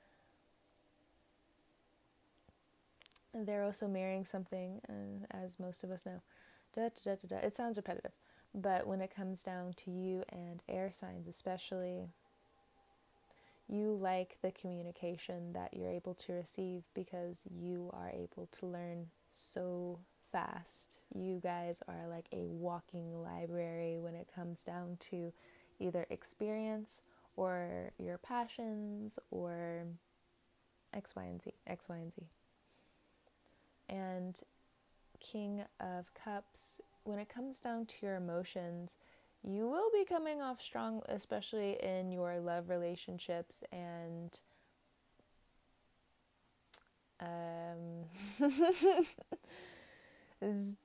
they're 3.34 3.64
also 3.64 3.88
marrying 3.88 4.24
something, 4.24 4.82
uh, 4.90 5.26
as 5.32 5.60
most 5.60 5.84
of 5.84 5.92
us 5.92 6.06
know. 6.06 6.22
Da, 6.76 6.90
da, 7.04 7.16
da, 7.28 7.38
it 7.38 7.56
sounds 7.56 7.78
repetitive, 7.78 8.12
but 8.58 8.88
when 8.88 9.02
it 9.02 9.16
comes 9.16 9.44
down 9.44 9.74
to 9.86 9.92
you 9.92 10.24
and 10.30 10.64
air 10.68 10.90
signs, 10.92 11.28
especially, 11.28 12.10
you 13.70 13.94
like 13.94 14.38
the 14.42 14.52
communication 14.52 15.54
that 15.54 15.74
you're 15.74 15.92
able 15.92 16.16
to 16.16 16.34
receive 16.34 16.84
because 16.96 17.42
you 17.50 17.92
are 17.94 18.10
able 18.10 18.48
to 18.60 18.66
learn 18.66 19.08
so 19.30 20.00
fast. 20.32 21.02
You 21.14 21.40
guys 21.42 21.84
are 21.88 22.08
like 22.10 22.28
a 22.32 22.48
walking 22.48 23.22
library 23.22 24.00
when 24.00 24.16
it 24.16 24.28
comes 24.34 24.64
down 24.64 24.98
to 25.12 25.32
either 25.80 26.08
experience 26.10 27.04
or 27.36 27.92
your 28.00 28.18
passions 28.18 29.20
or 29.30 29.84
X, 30.94 31.16
Y, 31.16 31.24
and 31.24 31.42
Z, 31.42 31.52
X, 31.68 31.90
Y, 31.90 31.98
and 31.98 32.14
Z. 32.14 32.22
And 33.90 34.40
King 35.20 35.64
of 35.80 36.14
Cups, 36.14 36.82
when 37.08 37.20
it 37.20 37.30
comes 37.30 37.60
down 37.60 37.86
to 37.86 37.96
your 38.02 38.16
emotions, 38.16 38.98
you 39.44 39.68
will 39.68 39.90
be 39.94 40.04
coming 40.04 40.42
off 40.42 40.62
strong, 40.62 41.02
especially 41.08 41.78
in 41.82 42.12
your 42.12 42.40
love 42.40 42.70
relationships 42.70 43.64
and 43.72 44.40
um, 47.20 48.06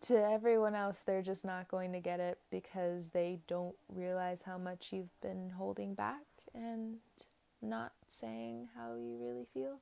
to 0.00 0.16
everyone 0.16 0.74
else, 0.74 1.00
they're 1.00 1.22
just 1.22 1.44
not 1.44 1.68
going 1.68 1.92
to 1.92 2.00
get 2.00 2.20
it 2.20 2.38
because 2.50 3.10
they 3.10 3.38
don't 3.46 3.76
realize 3.88 4.42
how 4.42 4.58
much 4.58 4.88
you've 4.90 5.20
been 5.20 5.50
holding 5.56 5.94
back 5.94 6.24
and 6.54 6.96
not 7.62 7.92
saying 8.08 8.68
how 8.76 8.94
you 8.94 9.18
really 9.20 9.46
feel. 9.54 9.80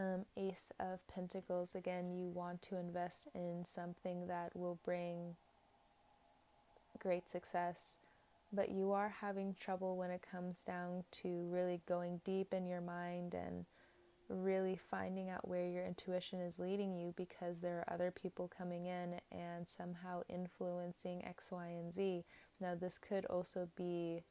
Um, 0.00 0.24
Ace 0.38 0.72
of 0.80 1.06
Pentacles, 1.08 1.74
again, 1.74 2.10
you 2.10 2.30
want 2.30 2.62
to 2.62 2.78
invest 2.78 3.28
in 3.34 3.64
something 3.66 4.28
that 4.28 4.56
will 4.56 4.78
bring 4.82 5.36
great 6.98 7.28
success, 7.28 7.98
but 8.50 8.70
you 8.70 8.92
are 8.92 9.14
having 9.20 9.54
trouble 9.60 9.98
when 9.98 10.10
it 10.10 10.22
comes 10.22 10.64
down 10.64 11.04
to 11.22 11.28
really 11.50 11.82
going 11.86 12.22
deep 12.24 12.54
in 12.54 12.66
your 12.66 12.80
mind 12.80 13.34
and 13.34 13.66
really 14.30 14.76
finding 14.90 15.28
out 15.28 15.46
where 15.46 15.68
your 15.68 15.84
intuition 15.84 16.40
is 16.40 16.58
leading 16.58 16.94
you 16.94 17.12
because 17.14 17.60
there 17.60 17.80
are 17.80 17.92
other 17.92 18.10
people 18.10 18.50
coming 18.56 18.86
in 18.86 19.20
and 19.30 19.68
somehow 19.68 20.22
influencing 20.30 21.22
X, 21.26 21.52
Y, 21.52 21.66
and 21.66 21.92
Z. 21.92 22.24
Now, 22.58 22.74
this 22.74 22.96
could 22.96 23.26
also 23.26 23.68
be 23.76 24.22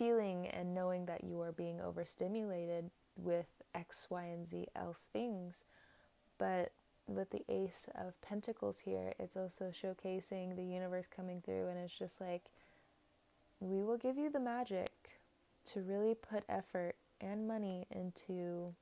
feeling 0.00 0.48
and 0.48 0.74
knowing 0.74 1.04
that 1.04 1.24
you 1.24 1.42
are 1.42 1.52
being 1.52 1.78
overstimulated 1.78 2.90
with 3.16 3.62
X, 3.74 4.06
Y, 4.08 4.24
and 4.24 4.48
Z 4.48 4.66
else 4.74 5.08
things. 5.12 5.64
But 6.38 6.72
with 7.06 7.28
the 7.30 7.44
Ace 7.50 7.86
of 7.94 8.18
Pentacles 8.22 8.78
here, 8.78 9.12
it's 9.18 9.36
also 9.36 9.70
showcasing 9.70 10.56
the 10.56 10.64
universe 10.64 11.06
coming 11.06 11.42
through, 11.42 11.68
and 11.68 11.78
it's 11.78 11.98
just 11.98 12.18
like, 12.18 12.44
we 13.60 13.82
will 13.82 13.98
give 13.98 14.16
you 14.16 14.30
the 14.30 14.40
magic 14.40 14.90
to 15.66 15.82
really 15.82 16.14
put 16.14 16.44
effort 16.48 16.94
and 17.20 17.46
money 17.46 17.86
into 17.90 18.74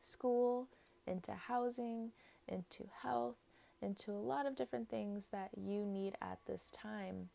school, 0.00 0.68
into 1.06 1.32
housing, 1.32 2.12
into 2.48 2.84
health, 3.02 3.36
into 3.82 4.12
a 4.12 4.14
lot 4.14 4.46
of 4.46 4.56
different 4.56 4.88
things 4.88 5.28
that 5.28 5.50
you 5.54 5.84
need 5.84 6.14
at 6.22 6.38
this 6.46 6.70
time. 6.70 7.28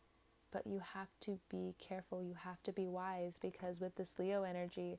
But 0.52 0.66
you 0.66 0.82
have 0.94 1.08
to 1.22 1.38
be 1.50 1.74
careful, 1.80 2.22
you 2.22 2.34
have 2.44 2.62
to 2.64 2.72
be 2.72 2.86
wise 2.86 3.38
because 3.40 3.80
with 3.80 3.96
this 3.96 4.14
Leo 4.18 4.42
energy, 4.44 4.98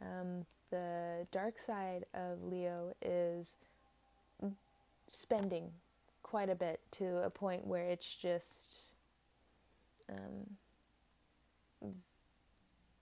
um, 0.00 0.46
the 0.70 1.26
dark 1.30 1.58
side 1.58 2.06
of 2.14 2.42
Leo 2.42 2.94
is 3.02 3.56
spending 5.06 5.70
quite 6.22 6.50
a 6.50 6.54
bit 6.54 6.80
to 6.92 7.22
a 7.22 7.30
point 7.30 7.66
where 7.66 7.84
it's 7.84 8.16
just 8.16 8.92
um, 10.10 10.56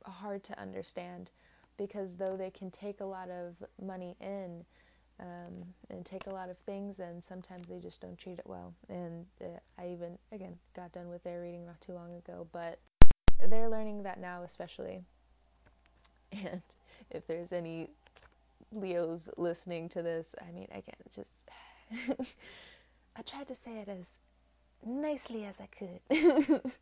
hard 0.04 0.44
to 0.44 0.60
understand 0.60 1.30
because 1.76 2.16
though 2.16 2.36
they 2.36 2.50
can 2.50 2.70
take 2.70 3.00
a 3.00 3.04
lot 3.04 3.28
of 3.28 3.56
money 3.84 4.16
in 4.20 4.64
um, 5.20 5.74
and 5.90 6.04
take 6.04 6.26
a 6.26 6.30
lot 6.30 6.50
of 6.50 6.58
things 6.58 7.00
and 7.00 7.22
sometimes 7.22 7.68
they 7.68 7.78
just 7.78 8.00
don't 8.00 8.18
treat 8.18 8.38
it 8.38 8.46
well 8.46 8.74
and 8.88 9.26
uh, 9.42 9.58
i 9.78 9.88
even 9.88 10.18
again 10.32 10.58
got 10.74 10.92
done 10.92 11.08
with 11.08 11.22
their 11.24 11.40
reading 11.40 11.64
not 11.64 11.80
too 11.80 11.92
long 11.92 12.14
ago 12.16 12.46
but 12.52 12.78
they're 13.48 13.68
learning 13.68 14.02
that 14.02 14.20
now 14.20 14.42
especially 14.42 15.02
and 16.32 16.62
if 17.10 17.26
there's 17.26 17.52
any 17.52 17.88
leos 18.72 19.30
listening 19.36 19.88
to 19.88 20.02
this 20.02 20.34
i 20.46 20.50
mean 20.52 20.68
again 20.70 20.94
just 21.14 21.30
i 23.16 23.22
tried 23.22 23.48
to 23.48 23.54
say 23.54 23.78
it 23.78 23.88
as 23.88 24.10
nicely 24.84 25.44
as 25.44 25.54
i 25.60 25.66
could 25.66 26.60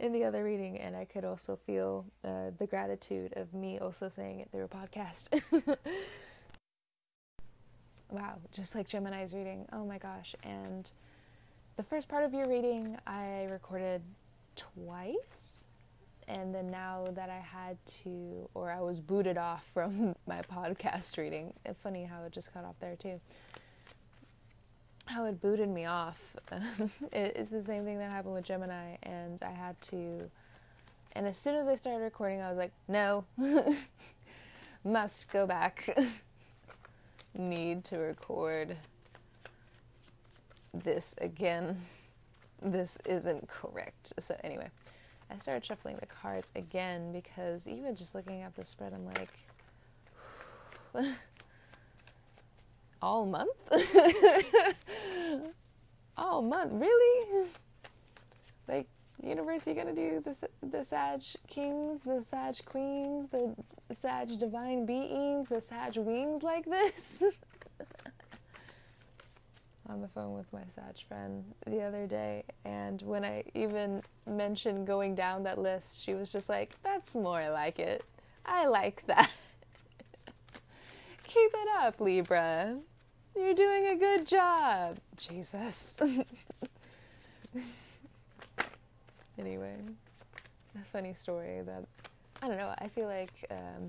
in 0.00 0.12
the 0.12 0.24
other 0.24 0.42
reading, 0.42 0.78
and 0.78 0.96
I 0.96 1.04
could 1.04 1.24
also 1.24 1.56
feel 1.56 2.06
uh, 2.24 2.50
the 2.58 2.66
gratitude 2.66 3.34
of 3.36 3.52
me 3.52 3.78
also 3.78 4.08
saying 4.08 4.40
it 4.40 4.50
through 4.50 4.64
a 4.64 4.68
podcast. 4.68 5.28
Wow, 8.10 8.34
just 8.52 8.74
like 8.74 8.88
Gemini's 8.88 9.34
reading. 9.34 9.66
Oh 9.72 9.84
my 9.84 9.98
gosh. 9.98 10.34
And 10.42 10.90
the 11.76 11.82
first 11.82 12.08
part 12.08 12.24
of 12.24 12.34
your 12.34 12.48
reading 12.48 12.96
I 13.06 13.46
recorded 13.50 14.02
twice. 14.56 15.64
And 16.28 16.54
then 16.54 16.70
now 16.70 17.08
that 17.14 17.28
I 17.28 17.38
had 17.38 17.76
to, 18.02 18.48
or 18.54 18.70
I 18.70 18.80
was 18.80 19.00
booted 19.00 19.36
off 19.36 19.68
from 19.74 20.14
my 20.26 20.42
podcast 20.42 21.16
reading, 21.18 21.52
funny 21.82 22.04
how 22.04 22.22
it 22.24 22.32
just 22.32 22.52
cut 22.52 22.64
off 22.64 22.76
there 22.80 22.96
too 22.96 23.20
how 25.10 25.24
it 25.24 25.40
booted 25.40 25.68
me 25.68 25.86
off. 25.86 26.36
it's 27.12 27.50
the 27.50 27.62
same 27.62 27.84
thing 27.84 27.98
that 27.98 28.10
happened 28.10 28.34
with 28.34 28.44
Gemini, 28.44 28.96
and 29.02 29.42
I 29.42 29.50
had 29.50 29.80
to. 29.82 30.30
And 31.12 31.26
as 31.26 31.36
soon 31.36 31.56
as 31.56 31.66
I 31.66 31.74
started 31.74 32.04
recording, 32.04 32.40
I 32.40 32.48
was 32.48 32.56
like, 32.56 32.72
no, 32.86 33.24
must 34.84 35.30
go 35.32 35.46
back. 35.46 35.98
Need 37.34 37.84
to 37.84 37.98
record 37.98 38.76
this 40.74 41.14
again. 41.18 41.80
This 42.62 42.98
isn't 43.06 43.48
correct. 43.48 44.12
So, 44.18 44.36
anyway, 44.44 44.68
I 45.30 45.38
started 45.38 45.64
shuffling 45.64 45.96
the 46.00 46.06
cards 46.06 46.50
again 46.56 47.12
because 47.12 47.68
even 47.68 47.94
just 47.94 48.14
looking 48.14 48.42
at 48.42 48.54
the 48.56 48.64
spread, 48.64 48.92
I'm 48.92 49.06
like, 49.06 49.30
all 53.02 53.26
month? 53.26 53.50
all 56.16 56.42
month, 56.42 56.72
really? 56.74 57.46
Like, 58.68 58.88
universe, 59.22 59.66
you 59.66 59.74
gonna 59.74 59.94
do 59.94 60.20
the 60.24 60.48
the 60.66 60.84
Sag 60.84 61.22
kings, 61.48 62.00
the 62.00 62.20
Sag 62.20 62.64
queens, 62.64 63.28
the 63.28 63.54
Sag 63.90 64.38
divine 64.38 64.86
beings, 64.86 65.48
the 65.48 65.60
Sag 65.60 65.96
wings 65.96 66.42
like 66.42 66.64
this? 66.64 67.22
on 69.90 70.00
the 70.00 70.08
phone 70.08 70.34
with 70.34 70.52
my 70.52 70.62
Sag 70.68 70.98
friend 71.08 71.44
the 71.66 71.82
other 71.82 72.06
day, 72.06 72.44
and 72.64 73.02
when 73.02 73.24
I 73.24 73.42
even 73.54 74.02
mentioned 74.26 74.86
going 74.86 75.14
down 75.14 75.42
that 75.42 75.58
list, 75.58 76.02
she 76.02 76.14
was 76.14 76.30
just 76.32 76.48
like, 76.48 76.74
"That's 76.82 77.14
more 77.14 77.50
like 77.50 77.78
it. 77.78 78.04
I 78.46 78.66
like 78.66 79.06
that." 79.06 79.30
Keep 81.26 81.50
it 81.54 81.68
up, 81.80 82.00
Libra. 82.00 82.78
You're 83.36 83.54
doing 83.54 83.86
a 83.86 83.96
good 83.96 84.26
job. 84.26 84.98
Jesus. 85.16 85.96
anyway, 89.40 89.76
a 90.80 90.84
funny 90.84 91.14
story 91.14 91.62
that 91.62 91.84
I 92.42 92.48
don't 92.48 92.58
know. 92.58 92.74
I 92.78 92.88
feel 92.88 93.06
like 93.06 93.46
um, 93.50 93.88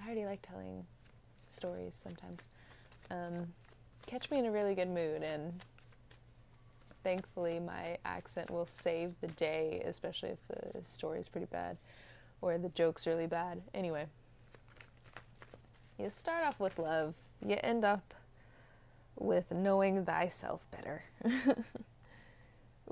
I 0.00 0.06
already 0.06 0.24
like 0.24 0.42
telling 0.42 0.84
stories 1.48 1.94
sometimes. 1.94 2.48
Um, 3.10 3.52
catch 4.06 4.30
me 4.30 4.38
in 4.38 4.46
a 4.46 4.50
really 4.50 4.74
good 4.74 4.88
mood, 4.88 5.22
and 5.22 5.62
thankfully, 7.04 7.60
my 7.60 7.98
accent 8.04 8.50
will 8.50 8.66
save 8.66 9.14
the 9.20 9.28
day, 9.28 9.82
especially 9.84 10.30
if 10.30 10.38
the 10.48 10.82
story 10.82 11.20
is 11.20 11.28
pretty 11.28 11.46
bad 11.46 11.76
or 12.40 12.58
the 12.58 12.70
joke's 12.70 13.06
really 13.06 13.26
bad. 13.26 13.62
Anyway, 13.74 14.06
you 15.98 16.10
start 16.10 16.44
off 16.44 16.58
with 16.58 16.78
love, 16.78 17.14
you 17.46 17.56
end 17.62 17.84
up 17.84 18.14
with 19.18 19.52
knowing 19.52 20.04
thyself 20.04 20.66
better. 20.70 21.04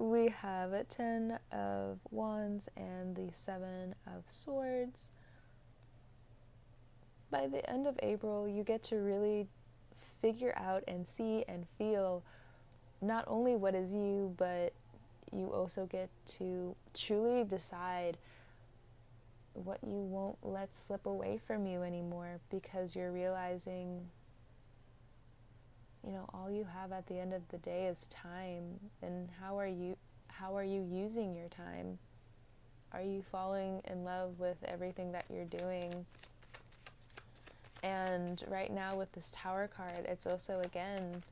we 0.01 0.29
have 0.29 0.73
a 0.73 0.83
Ten 0.85 1.39
of 1.53 1.99
Wands 2.11 2.71
and 2.75 3.15
the 3.15 3.29
Seven 3.35 3.95
of 4.07 4.25
Swords. 4.27 5.11
By 7.31 7.47
the 7.47 7.69
end 7.69 7.87
of 7.87 8.01
April, 8.03 8.49
you 8.49 8.65
get 8.65 8.83
to 8.85 8.97
really 8.97 9.47
figure 10.23 10.55
out 10.57 10.83
and 10.89 11.07
see 11.07 11.45
and 11.47 11.67
feel 11.77 12.25
not 13.03 13.25
only 13.29 13.57
what 13.57 13.75
is 13.75 13.93
you, 13.93 14.35
but 14.39 14.73
you 15.33 15.53
also 15.53 15.85
get 15.85 16.09
to 16.39 16.75
truly 16.95 17.45
decide 17.45 18.17
what 19.53 19.79
you 19.83 19.99
won't 19.99 20.39
let 20.43 20.75
slip 20.75 21.05
away 21.05 21.39
from 21.47 21.67
you 21.67 21.83
anymore 21.83 22.41
because 22.51 22.97
you're 22.97 23.13
realizing 23.13 24.09
you 26.05 26.13
know, 26.13 26.29
all 26.33 26.51
you 26.51 26.65
have 26.65 26.93
at 26.93 27.07
the 27.07 27.19
end 27.19 27.33
of 27.33 27.47
the 27.49 27.59
day 27.59 27.87
is 27.87 28.07
time. 28.09 28.81
And 29.03 29.29
how 29.41 29.59
are 29.59 29.67
you 29.67 29.97
how 30.29 30.57
are 30.57 30.65
you 30.65 30.83
using 30.91 31.35
your 31.35 31.49
time? 31.49 31.99
Are 32.93 33.03
you 33.03 33.23
falling 33.23 33.83
in 33.85 34.05
love 34.05 34.39
with 34.39 34.57
everything 34.65 35.13
that 35.13 35.27
you're 35.31 35.45
doing? 35.45 36.07
And 37.83 38.43
right 38.49 38.73
now, 38.73 38.97
with 38.97 39.13
this 39.13 39.31
Tower 39.35 39.69
card, 39.69 40.07
it's 40.07 40.27
also 40.27 40.61
again, 40.61 41.23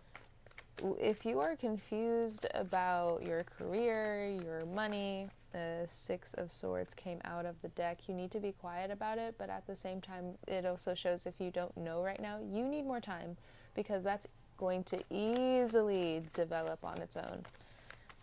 if 1.00 1.24
you 1.24 1.40
are 1.40 1.56
confused 1.56 2.46
about 2.54 3.22
your 3.22 3.44
career, 3.44 4.28
your 4.28 4.64
money, 4.66 5.28
the 5.52 5.84
Six 5.86 6.34
of 6.34 6.52
Swords 6.52 6.94
came 6.94 7.20
out 7.24 7.46
of 7.46 7.60
the 7.62 7.68
deck. 7.68 8.08
You 8.08 8.14
need 8.14 8.30
to 8.32 8.40
be 8.40 8.52
quiet 8.52 8.90
about 8.90 9.18
it, 9.18 9.34
but 9.38 9.50
at 9.50 9.66
the 9.66 9.74
same 9.74 10.00
time, 10.00 10.34
it 10.46 10.64
also 10.64 10.94
shows 10.94 11.26
if 11.26 11.34
you 11.38 11.50
don't 11.50 11.76
know 11.76 12.02
right 12.02 12.20
now, 12.20 12.38
you 12.40 12.68
need 12.68 12.84
more 12.84 13.00
time 13.00 13.36
because 13.74 14.04
that's 14.04 14.26
going 14.58 14.84
to 14.84 15.02
easily 15.10 16.22
develop 16.34 16.84
on 16.84 16.98
its 16.98 17.16
own. 17.16 17.44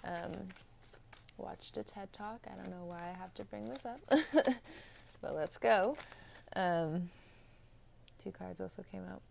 Um, 0.04 0.50
watched 1.38 1.78
a 1.78 1.84
TED 1.84 2.12
talk. 2.14 2.42
I 2.52 2.56
don't 2.56 2.70
know 2.70 2.86
why 2.86 3.10
I 3.10 3.18
have 3.18 3.34
to 3.36 3.44
bring 3.46 3.68
this 3.70 3.86
up, 3.86 4.00
but 5.22 5.36
let's 5.36 5.58
go. 5.58 5.98
Um, 6.56 7.10
two 8.24 8.32
cards 8.32 8.62
also 8.62 8.84
came 8.92 9.04
out. 9.12 9.22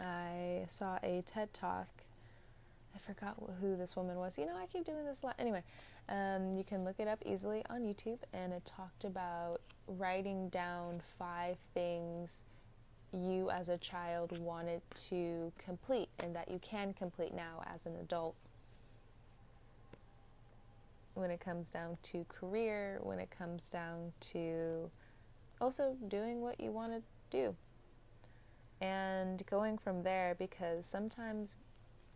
I 0.00 0.66
saw 0.68 0.98
a 1.02 1.22
TED 1.26 1.52
talk. 1.52 1.88
I 2.94 2.98
forgot 2.98 3.36
who 3.60 3.76
this 3.76 3.96
woman 3.96 4.16
was. 4.16 4.38
You 4.38 4.46
know, 4.46 4.56
I 4.56 4.66
keep 4.66 4.84
doing 4.84 5.04
this 5.04 5.22
a 5.22 5.26
lot. 5.26 5.36
Anyway, 5.38 5.62
um, 6.08 6.52
you 6.54 6.64
can 6.64 6.84
look 6.84 6.96
it 6.98 7.08
up 7.08 7.22
easily 7.26 7.62
on 7.68 7.82
YouTube, 7.82 8.18
and 8.32 8.52
it 8.52 8.64
talked 8.64 9.04
about 9.04 9.60
writing 9.86 10.48
down 10.48 11.02
five 11.18 11.56
things 11.74 12.44
you 13.12 13.50
as 13.50 13.68
a 13.68 13.78
child 13.78 14.38
wanted 14.38 14.82
to 15.08 15.52
complete 15.58 16.08
and 16.20 16.34
that 16.36 16.50
you 16.50 16.58
can 16.60 16.92
complete 16.92 17.34
now 17.34 17.62
as 17.72 17.86
an 17.86 17.96
adult 18.00 18.34
when 21.14 21.30
it 21.30 21.40
comes 21.40 21.70
down 21.70 21.98
to 22.02 22.24
career, 22.28 23.00
when 23.02 23.18
it 23.18 23.28
comes 23.36 23.68
down 23.70 24.12
to 24.20 24.90
also 25.60 25.96
doing 26.06 26.40
what 26.40 26.60
you 26.60 26.70
want 26.70 26.92
to 26.92 27.02
do. 27.30 27.54
And 28.80 29.44
going 29.46 29.78
from 29.78 30.04
there, 30.04 30.36
because 30.38 30.86
sometimes, 30.86 31.56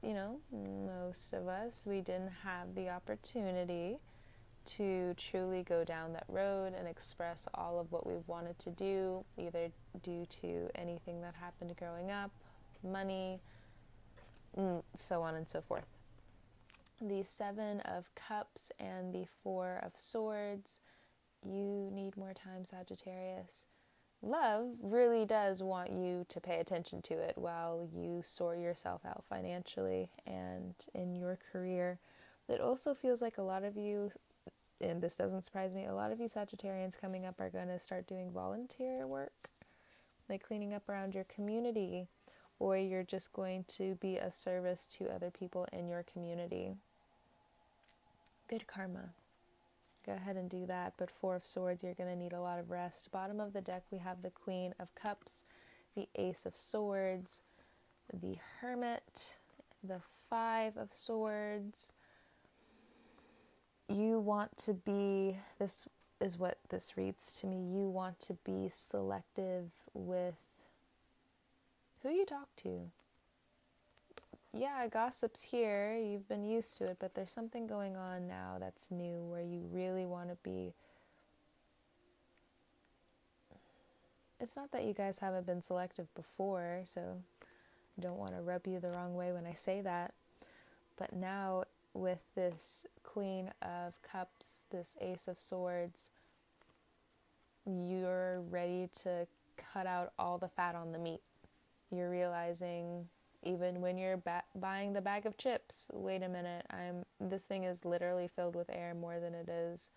you 0.02 0.14
know, 0.14 0.38
most 0.52 1.32
of 1.32 1.48
us, 1.48 1.84
we 1.86 2.00
didn't 2.00 2.30
have 2.44 2.74
the 2.76 2.88
opportunity 2.90 3.98
to 4.64 5.14
truly 5.14 5.64
go 5.64 5.82
down 5.82 6.12
that 6.12 6.24
road 6.28 6.72
and 6.78 6.86
express 6.86 7.48
all 7.54 7.80
of 7.80 7.90
what 7.90 8.06
we 8.06 8.14
wanted 8.28 8.56
to 8.60 8.70
do, 8.70 9.24
either 9.36 9.72
due 10.02 10.26
to 10.40 10.68
anything 10.74 11.20
that 11.22 11.34
happened 11.34 11.74
growing 11.76 12.10
up, 12.10 12.30
money, 12.82 13.40
mm, 14.56 14.82
so 14.94 15.22
on 15.22 15.34
and 15.34 15.48
so 15.48 15.60
forth 15.60 15.86
the 17.08 17.24
Seven 17.24 17.80
of 17.80 18.14
Cups 18.14 18.70
and 18.78 19.12
the 19.12 19.26
Four 19.42 19.80
of 19.82 19.96
Swords. 19.96 20.78
You 21.44 21.90
need 21.92 22.16
more 22.16 22.32
time, 22.32 22.64
Sagittarius. 22.64 23.66
Love 24.22 24.68
really 24.80 25.26
does 25.26 25.62
want 25.64 25.90
you 25.90 26.24
to 26.28 26.40
pay 26.40 26.60
attention 26.60 27.02
to 27.02 27.14
it 27.14 27.36
while 27.36 27.88
you 27.92 28.20
sort 28.22 28.58
yourself 28.58 29.02
out 29.04 29.24
financially 29.28 30.10
and 30.26 30.74
in 30.94 31.16
your 31.16 31.38
career. 31.50 31.98
It 32.48 32.60
also 32.60 32.94
feels 32.94 33.20
like 33.20 33.38
a 33.38 33.42
lot 33.42 33.64
of 33.64 33.76
you, 33.76 34.12
and 34.80 35.02
this 35.02 35.16
doesn't 35.16 35.44
surprise 35.44 35.72
me, 35.72 35.86
a 35.86 35.94
lot 35.94 36.12
of 36.12 36.20
you 36.20 36.28
Sagittarians 36.28 37.00
coming 37.00 37.26
up 37.26 37.40
are 37.40 37.50
going 37.50 37.66
to 37.66 37.80
start 37.80 38.06
doing 38.06 38.30
volunteer 38.30 39.08
work, 39.08 39.50
like 40.32 40.46
cleaning 40.46 40.74
up 40.74 40.88
around 40.88 41.14
your 41.14 41.24
community, 41.24 42.08
or 42.58 42.76
you're 42.76 43.04
just 43.04 43.32
going 43.32 43.64
to 43.68 43.94
be 43.96 44.18
of 44.18 44.34
service 44.34 44.86
to 44.98 45.08
other 45.14 45.30
people 45.30 45.68
in 45.72 45.86
your 45.88 46.02
community 46.02 46.74
good 48.52 48.66
karma. 48.66 49.08
Go 50.04 50.12
ahead 50.12 50.36
and 50.36 50.50
do 50.50 50.66
that. 50.66 50.92
But 50.98 51.10
Four 51.10 51.36
of 51.36 51.46
Swords, 51.46 51.82
you're 51.82 51.94
going 51.94 52.10
to 52.10 52.16
need 52.16 52.34
a 52.34 52.40
lot 52.40 52.58
of 52.58 52.70
rest. 52.70 53.10
Bottom 53.10 53.40
of 53.40 53.54
the 53.54 53.62
deck, 53.62 53.82
we 53.90 53.96
have 53.96 54.20
the 54.20 54.28
Queen 54.28 54.74
of 54.78 54.94
Cups, 54.94 55.44
the 55.96 56.06
Ace 56.16 56.44
of 56.44 56.54
Swords, 56.54 57.40
the 58.12 58.36
Hermit, 58.60 59.38
the 59.82 60.02
Five 60.28 60.76
of 60.76 60.92
Swords. 60.92 61.94
You 63.88 64.18
want 64.18 64.58
to 64.58 64.74
be, 64.74 65.38
this 65.58 65.88
is 66.22 66.38
what 66.38 66.58
this 66.68 66.96
reads 66.96 67.40
to 67.40 67.46
me, 67.46 67.56
you 67.56 67.88
want 67.88 68.20
to 68.20 68.34
be 68.44 68.68
selective 68.70 69.70
with 69.92 70.34
who 72.02 72.10
you 72.10 72.24
talk 72.24 72.48
to 72.56 72.90
yeah, 74.52 74.86
gossip's 74.86 75.42
here. 75.42 75.96
You've 75.96 76.28
been 76.28 76.44
used 76.44 76.76
to 76.78 76.84
it, 76.84 76.98
but 77.00 77.14
there's 77.14 77.30
something 77.30 77.66
going 77.66 77.96
on 77.96 78.28
now 78.28 78.56
that's 78.60 78.90
new 78.90 79.22
where 79.24 79.42
you 79.42 79.62
really 79.72 80.04
want 80.04 80.28
to 80.28 80.36
be. 80.42 80.74
It's 84.38 84.56
not 84.56 84.72
that 84.72 84.84
you 84.84 84.92
guys 84.92 85.20
haven't 85.20 85.46
been 85.46 85.62
selective 85.62 86.12
before, 86.14 86.82
so 86.84 87.22
I 87.96 88.02
don't 88.02 88.18
want 88.18 88.32
to 88.32 88.42
rub 88.42 88.66
you 88.66 88.78
the 88.78 88.90
wrong 88.90 89.14
way 89.14 89.32
when 89.32 89.46
I 89.46 89.54
say 89.54 89.80
that. 89.82 90.12
But 90.98 91.14
now, 91.14 91.64
with 91.94 92.20
this 92.34 92.86
Queen 93.02 93.50
of 93.60 94.00
Cups, 94.02 94.66
this 94.70 94.96
Ace 95.00 95.28
of 95.28 95.38
Swords, 95.38 96.10
you're 97.66 98.40
ready 98.50 98.88
to 99.02 99.26
cut 99.56 99.86
out 99.86 100.12
all 100.18 100.38
the 100.38 100.48
fat 100.48 100.74
on 100.74 100.92
the 100.92 100.98
meat. 100.98 101.20
You're 101.90 102.10
realizing 102.10 103.08
even 103.42 103.80
when 103.80 103.98
you're 103.98 104.16
ba- 104.16 104.44
buying 104.54 104.92
the 104.92 105.00
bag 105.00 105.26
of 105.26 105.36
chips 105.36 105.90
wait 105.92 106.22
a 106.22 106.28
minute 106.28 106.64
i'm 106.70 107.04
this 107.20 107.44
thing 107.44 107.64
is 107.64 107.84
literally 107.84 108.28
filled 108.28 108.54
with 108.54 108.70
air 108.70 108.94
more 108.94 109.18
than 109.18 109.34
it 109.34 109.48
is 109.48 109.90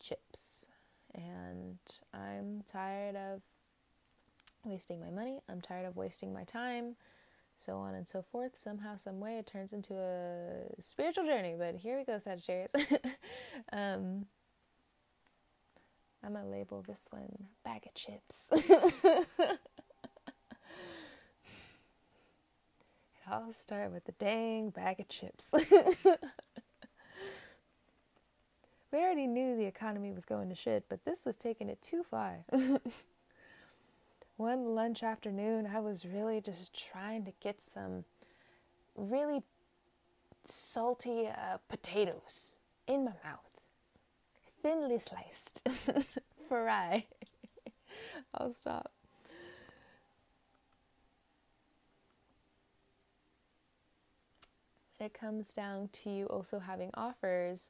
chips. 0.00 0.66
And 1.14 1.78
i'm 2.14 2.62
tired 2.66 3.14
of 3.14 3.42
wasting 4.64 5.00
my 5.00 5.10
money. 5.10 5.40
I'm 5.48 5.60
tired 5.60 5.86
of 5.86 5.96
wasting 5.96 6.32
my 6.32 6.44
time 6.44 6.96
so 7.60 7.76
on 7.76 7.94
and 7.94 8.08
so 8.08 8.22
forth 8.22 8.58
somehow 8.58 8.96
some 8.96 9.20
way 9.20 9.38
it 9.38 9.46
turns 9.46 9.72
into 9.72 9.94
a 9.94 10.80
spiritual 10.80 11.24
journey 11.24 11.54
but 11.58 11.74
here 11.74 11.98
we 11.98 12.04
go 12.04 12.18
sagittarius 12.18 12.72
um, 13.72 14.26
i'm 16.24 16.32
gonna 16.32 16.48
label 16.48 16.82
this 16.86 17.06
one 17.10 17.32
bag 17.64 17.86
of 17.86 17.94
chips 17.94 18.48
it 23.30 23.32
all 23.32 23.52
started 23.52 23.92
with 23.92 24.04
the 24.04 24.12
dang 24.12 24.70
bag 24.70 25.00
of 25.00 25.08
chips. 25.08 25.48
we 28.92 28.98
already 28.98 29.26
knew 29.26 29.56
the 29.56 29.66
economy 29.66 30.12
was 30.12 30.24
going 30.24 30.48
to 30.48 30.54
shit, 30.54 30.84
but 30.88 31.04
this 31.04 31.24
was 31.24 31.36
taking 31.36 31.68
it 31.68 31.80
too 31.82 32.02
far. 32.02 32.44
One 34.40 34.74
lunch 34.74 35.02
afternoon, 35.02 35.68
I 35.70 35.80
was 35.80 36.06
really 36.06 36.40
just 36.40 36.72
trying 36.72 37.26
to 37.26 37.32
get 37.42 37.60
some 37.60 38.06
really 38.96 39.42
salty 40.44 41.26
uh, 41.26 41.58
potatoes 41.68 42.56
in 42.86 43.04
my 43.04 43.12
mouth, 43.22 43.60
thinly 44.62 44.98
sliced, 44.98 45.68
fry. 46.48 47.04
I'll 48.34 48.50
stop. 48.50 48.92
it 54.98 55.12
comes 55.12 55.52
down 55.52 55.90
to 55.92 56.08
you 56.08 56.24
also 56.28 56.60
having 56.60 56.90
offers. 56.94 57.68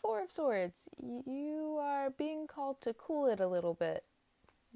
Four 0.00 0.22
of 0.22 0.30
Swords, 0.30 0.88
you 1.02 1.76
are 1.80 2.10
being 2.10 2.46
called 2.46 2.80
to 2.82 2.94
cool 2.94 3.26
it 3.26 3.40
a 3.40 3.48
little 3.48 3.74
bit. 3.74 4.04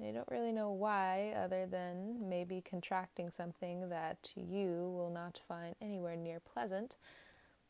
You 0.01 0.13
don't 0.13 0.29
really 0.31 0.53
know 0.53 0.71
why, 0.71 1.33
other 1.35 1.65
than 1.65 2.29
maybe 2.29 2.63
contracting 2.67 3.29
something 3.29 3.89
that 3.89 4.31
you 4.35 4.93
will 4.95 5.11
not 5.13 5.41
find 5.45 5.75
anywhere 5.81 6.15
near 6.15 6.39
pleasant 6.39 6.95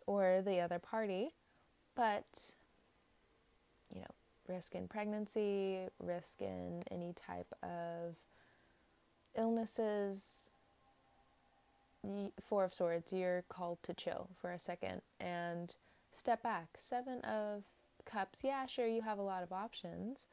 or 0.06 0.44
the 0.46 0.60
other 0.60 0.78
party. 0.78 1.34
But, 1.96 2.54
you 3.94 4.02
know, 4.02 4.08
risk 4.48 4.76
in 4.76 4.88
pregnancy, 4.88 5.88
risk 6.00 6.42
in 6.42 6.84
any 6.92 7.13
type 7.13 7.52
of 7.63 8.15
illnesses, 9.36 10.52
Four 12.39 12.63
of 12.63 12.74
Swords, 12.74 13.12
you're 13.12 13.44
called 13.50 13.80
to 13.84 13.94
chill 13.94 14.30
for 14.39 14.52
a 14.52 14.60
second 14.60 15.02
and 15.20 15.76
step 16.13 16.44
back. 16.44 16.70
Seven 16.78 17.22
of 17.22 17.63
Cups, 18.06 18.39
yeah, 18.44 18.65
sure, 18.65 18.88
you 18.88 19.02
have 19.02 19.18
a 19.18 19.24
lot 19.24 19.44
of 19.44 19.52
options, 19.52 20.28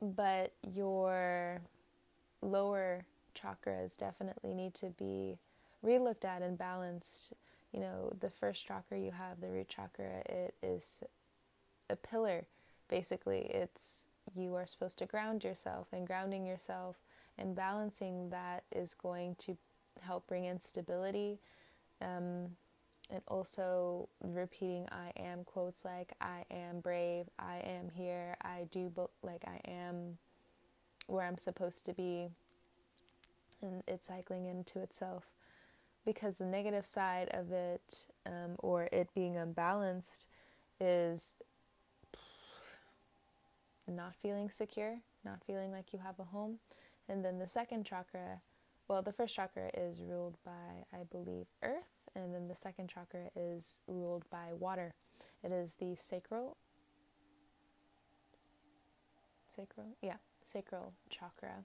but 0.00 0.52
your 0.62 1.60
lower 2.42 3.04
chakras 3.34 3.96
definitely 3.96 4.54
need 4.54 4.74
to 4.74 4.86
be 4.90 5.38
relooked 5.84 6.24
at 6.24 6.42
and 6.42 6.58
balanced. 6.58 7.32
You 7.72 7.80
know, 7.80 8.12
the 8.18 8.30
first 8.30 8.66
chakra 8.66 8.98
you 8.98 9.12
have, 9.12 9.40
the 9.40 9.48
root 9.48 9.68
chakra, 9.68 10.22
it 10.26 10.54
is 10.62 11.02
a 11.88 11.96
pillar. 11.96 12.46
Basically, 12.88 13.40
it's 13.40 14.06
you 14.34 14.54
are 14.54 14.66
supposed 14.66 14.98
to 14.98 15.06
ground 15.06 15.44
yourself, 15.44 15.88
and 15.92 16.06
grounding 16.06 16.46
yourself 16.46 16.96
and 17.40 17.56
balancing 17.56 18.30
that 18.30 18.64
is 18.70 18.94
going 18.94 19.34
to 19.36 19.56
help 20.02 20.26
bring 20.26 20.44
in 20.44 20.60
stability. 20.60 21.38
Um, 22.00 22.50
and 23.10 23.22
also 23.28 24.08
repeating 24.22 24.86
I 24.90 25.12
am 25.20 25.44
quotes 25.44 25.84
like 25.84 26.12
I 26.20 26.44
am 26.50 26.80
brave, 26.80 27.26
I 27.38 27.58
am 27.58 27.90
here, 27.92 28.36
I 28.42 28.66
do 28.70 28.88
bo- 28.88 29.10
like 29.22 29.44
I 29.46 29.60
am 29.68 30.18
where 31.06 31.26
I'm 31.26 31.38
supposed 31.38 31.84
to 31.86 31.92
be. 31.92 32.28
And 33.62 33.82
it's 33.86 34.06
cycling 34.06 34.46
into 34.46 34.80
itself 34.80 35.24
because 36.06 36.38
the 36.38 36.46
negative 36.46 36.86
side 36.86 37.28
of 37.32 37.52
it 37.52 38.06
um, 38.26 38.56
or 38.58 38.88
it 38.90 39.10
being 39.14 39.36
unbalanced 39.36 40.26
is 40.80 41.34
not 43.86 44.14
feeling 44.14 44.48
secure, 44.48 44.98
not 45.24 45.42
feeling 45.46 45.72
like 45.72 45.92
you 45.92 45.98
have 45.98 46.18
a 46.18 46.24
home. 46.24 46.58
And 47.08 47.24
then 47.24 47.38
the 47.38 47.46
second 47.46 47.84
chakra, 47.84 48.40
well, 48.88 49.02
the 49.02 49.12
first 49.12 49.34
chakra 49.34 49.70
is 49.74 50.00
ruled 50.00 50.36
by, 50.44 50.84
I 50.92 51.02
believe, 51.10 51.46
earth, 51.62 51.99
and 52.14 52.34
then 52.34 52.48
the 52.48 52.54
second 52.54 52.88
chakra 52.88 53.30
is 53.36 53.80
ruled 53.86 54.24
by 54.30 54.52
water. 54.52 54.94
It 55.42 55.52
is 55.52 55.76
the 55.76 55.94
sacral, 55.96 56.56
sacral, 59.54 59.96
yeah, 60.02 60.16
sacral 60.44 60.92
chakra. 61.08 61.64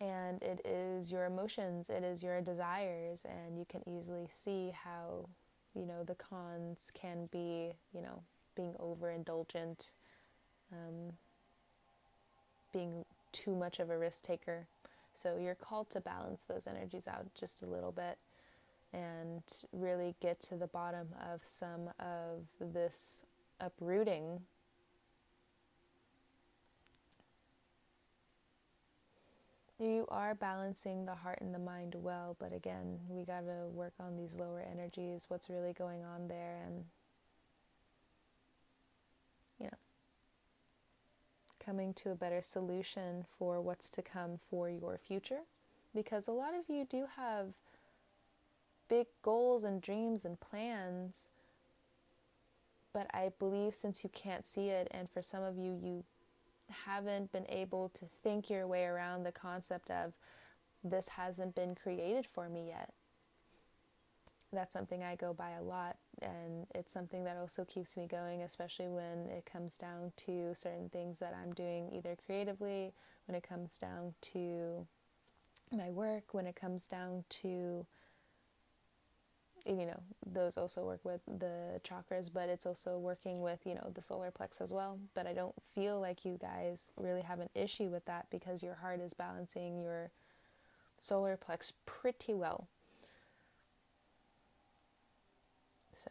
And 0.00 0.42
it 0.42 0.62
is 0.64 1.12
your 1.12 1.26
emotions, 1.26 1.90
it 1.90 2.02
is 2.02 2.22
your 2.22 2.40
desires, 2.40 3.26
and 3.28 3.58
you 3.58 3.66
can 3.68 3.86
easily 3.86 4.28
see 4.30 4.72
how, 4.74 5.28
you 5.74 5.84
know, 5.84 6.04
the 6.04 6.14
cons 6.14 6.90
can 6.94 7.28
be, 7.30 7.74
you 7.92 8.00
know, 8.00 8.22
being 8.56 8.74
overindulgent, 8.80 9.92
um, 10.72 11.12
being 12.72 13.04
too 13.32 13.54
much 13.54 13.78
of 13.78 13.90
a 13.90 13.98
risk 13.98 14.24
taker. 14.24 14.66
So 15.12 15.36
you're 15.38 15.54
called 15.54 15.90
to 15.90 16.00
balance 16.00 16.44
those 16.44 16.66
energies 16.66 17.06
out 17.06 17.26
just 17.38 17.62
a 17.62 17.66
little 17.66 17.92
bit 17.92 18.16
and 18.92 19.42
really 19.72 20.14
get 20.20 20.40
to 20.42 20.56
the 20.56 20.66
bottom 20.66 21.08
of 21.32 21.44
some 21.44 21.90
of 21.98 22.46
this 22.60 23.24
uprooting. 23.60 24.40
You 29.78 30.06
are 30.08 30.34
balancing 30.34 31.06
the 31.06 31.14
heart 31.14 31.38
and 31.40 31.54
the 31.54 31.58
mind 31.58 31.94
well, 31.96 32.36
but 32.38 32.52
again, 32.52 32.98
we 33.08 33.24
got 33.24 33.46
to 33.46 33.68
work 33.72 33.94
on 33.98 34.16
these 34.16 34.36
lower 34.36 34.60
energies, 34.60 35.24
what's 35.28 35.48
really 35.48 35.72
going 35.72 36.04
on 36.04 36.28
there, 36.28 36.58
and 36.66 36.84
you 39.58 39.66
know, 39.66 39.78
coming 41.64 41.94
to 41.94 42.10
a 42.10 42.14
better 42.14 42.42
solution 42.42 43.24
for 43.38 43.60
what's 43.60 43.88
to 43.90 44.02
come 44.02 44.38
for 44.50 44.68
your 44.68 44.98
future. 44.98 45.40
Because 45.94 46.28
a 46.28 46.32
lot 46.32 46.54
of 46.54 46.68
you 46.68 46.84
do 46.84 47.06
have 47.16 47.54
big 48.90 49.06
goals 49.22 49.64
and 49.64 49.80
dreams 49.80 50.26
and 50.26 50.38
plans. 50.38 51.30
But 52.92 53.06
I 53.14 53.30
believe 53.38 53.72
since 53.72 54.04
you 54.04 54.10
can't 54.10 54.46
see 54.46 54.68
it, 54.68 54.88
and 54.90 55.08
for 55.08 55.22
some 55.22 55.42
of 55.42 55.56
you, 55.56 55.78
you 55.82 56.04
haven't 56.84 57.32
been 57.32 57.46
able 57.48 57.88
to 57.90 58.04
think 58.04 58.50
your 58.50 58.66
way 58.66 58.84
around 58.84 59.22
the 59.22 59.32
concept 59.32 59.90
of 59.90 60.12
this 60.82 61.08
hasn't 61.10 61.54
been 61.54 61.74
created 61.74 62.26
for 62.26 62.48
me 62.48 62.66
yet. 62.68 62.92
That's 64.52 64.72
something 64.72 65.04
I 65.04 65.14
go 65.14 65.32
by 65.32 65.50
a 65.50 65.62
lot, 65.62 65.96
and 66.20 66.66
it's 66.74 66.92
something 66.92 67.22
that 67.22 67.36
also 67.36 67.64
keeps 67.64 67.96
me 67.96 68.08
going, 68.08 68.42
especially 68.42 68.88
when 68.88 69.28
it 69.30 69.44
comes 69.50 69.78
down 69.78 70.12
to 70.26 70.52
certain 70.54 70.88
things 70.88 71.20
that 71.20 71.36
I'm 71.40 71.54
doing 71.54 71.90
either 71.94 72.16
creatively, 72.26 72.92
when 73.26 73.36
it 73.36 73.44
comes 73.48 73.78
down 73.78 74.14
to 74.32 74.84
my 75.70 75.90
work, 75.90 76.34
when 76.34 76.48
it 76.48 76.56
comes 76.56 76.88
down 76.88 77.22
to 77.28 77.86
you 79.66 79.86
know 79.86 80.00
those 80.26 80.56
also 80.56 80.84
work 80.84 81.00
with 81.04 81.20
the 81.26 81.80
chakras 81.82 82.30
but 82.32 82.48
it's 82.48 82.66
also 82.66 82.98
working 82.98 83.40
with 83.40 83.66
you 83.66 83.74
know 83.74 83.90
the 83.94 84.02
solar 84.02 84.30
plex 84.30 84.60
as 84.60 84.72
well. 84.72 84.98
But 85.14 85.26
i 85.26 85.32
don't 85.32 85.54
feel 85.74 86.00
like 86.00 86.24
you 86.24 86.38
guys 86.40 86.88
really 86.96 87.22
have 87.22 87.40
an 87.40 87.48
issue 87.54 87.88
with 87.88 88.04
that 88.06 88.26
because 88.30 88.62
your 88.62 88.74
heart 88.74 89.00
is 89.00 89.14
balancing 89.14 89.80
your 89.80 90.10
solar 90.98 91.36
plex 91.36 91.72
pretty 91.86 92.34
well. 92.34 92.68
So. 95.92 96.10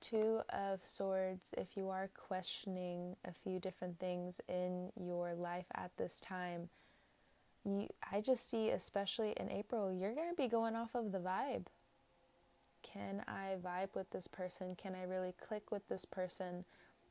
Two 0.00 0.42
of 0.50 0.84
swords 0.84 1.54
if 1.56 1.76
you 1.78 1.88
are 1.88 2.10
questioning 2.14 3.16
a 3.24 3.32
few 3.32 3.58
different 3.58 3.98
things 3.98 4.38
in 4.48 4.92
your 4.96 5.34
life 5.34 5.64
at 5.74 5.92
this 5.96 6.20
time 6.20 6.68
you 7.64 7.88
I 8.12 8.20
just 8.20 8.48
see 8.50 8.70
especially 8.70 9.32
in 9.38 9.50
April 9.50 9.92
you're 9.92 10.14
going 10.14 10.30
to 10.30 10.36
be 10.36 10.48
going 10.48 10.76
off 10.76 10.94
of 10.94 11.12
the 11.12 11.18
vibe. 11.18 11.66
Can 12.82 13.24
I 13.26 13.56
vibe 13.64 13.94
with 13.94 14.10
this 14.10 14.28
person? 14.28 14.76
Can 14.76 14.94
I 14.94 15.04
really 15.04 15.34
click 15.40 15.70
with 15.70 15.88
this 15.88 16.04
person? 16.04 16.64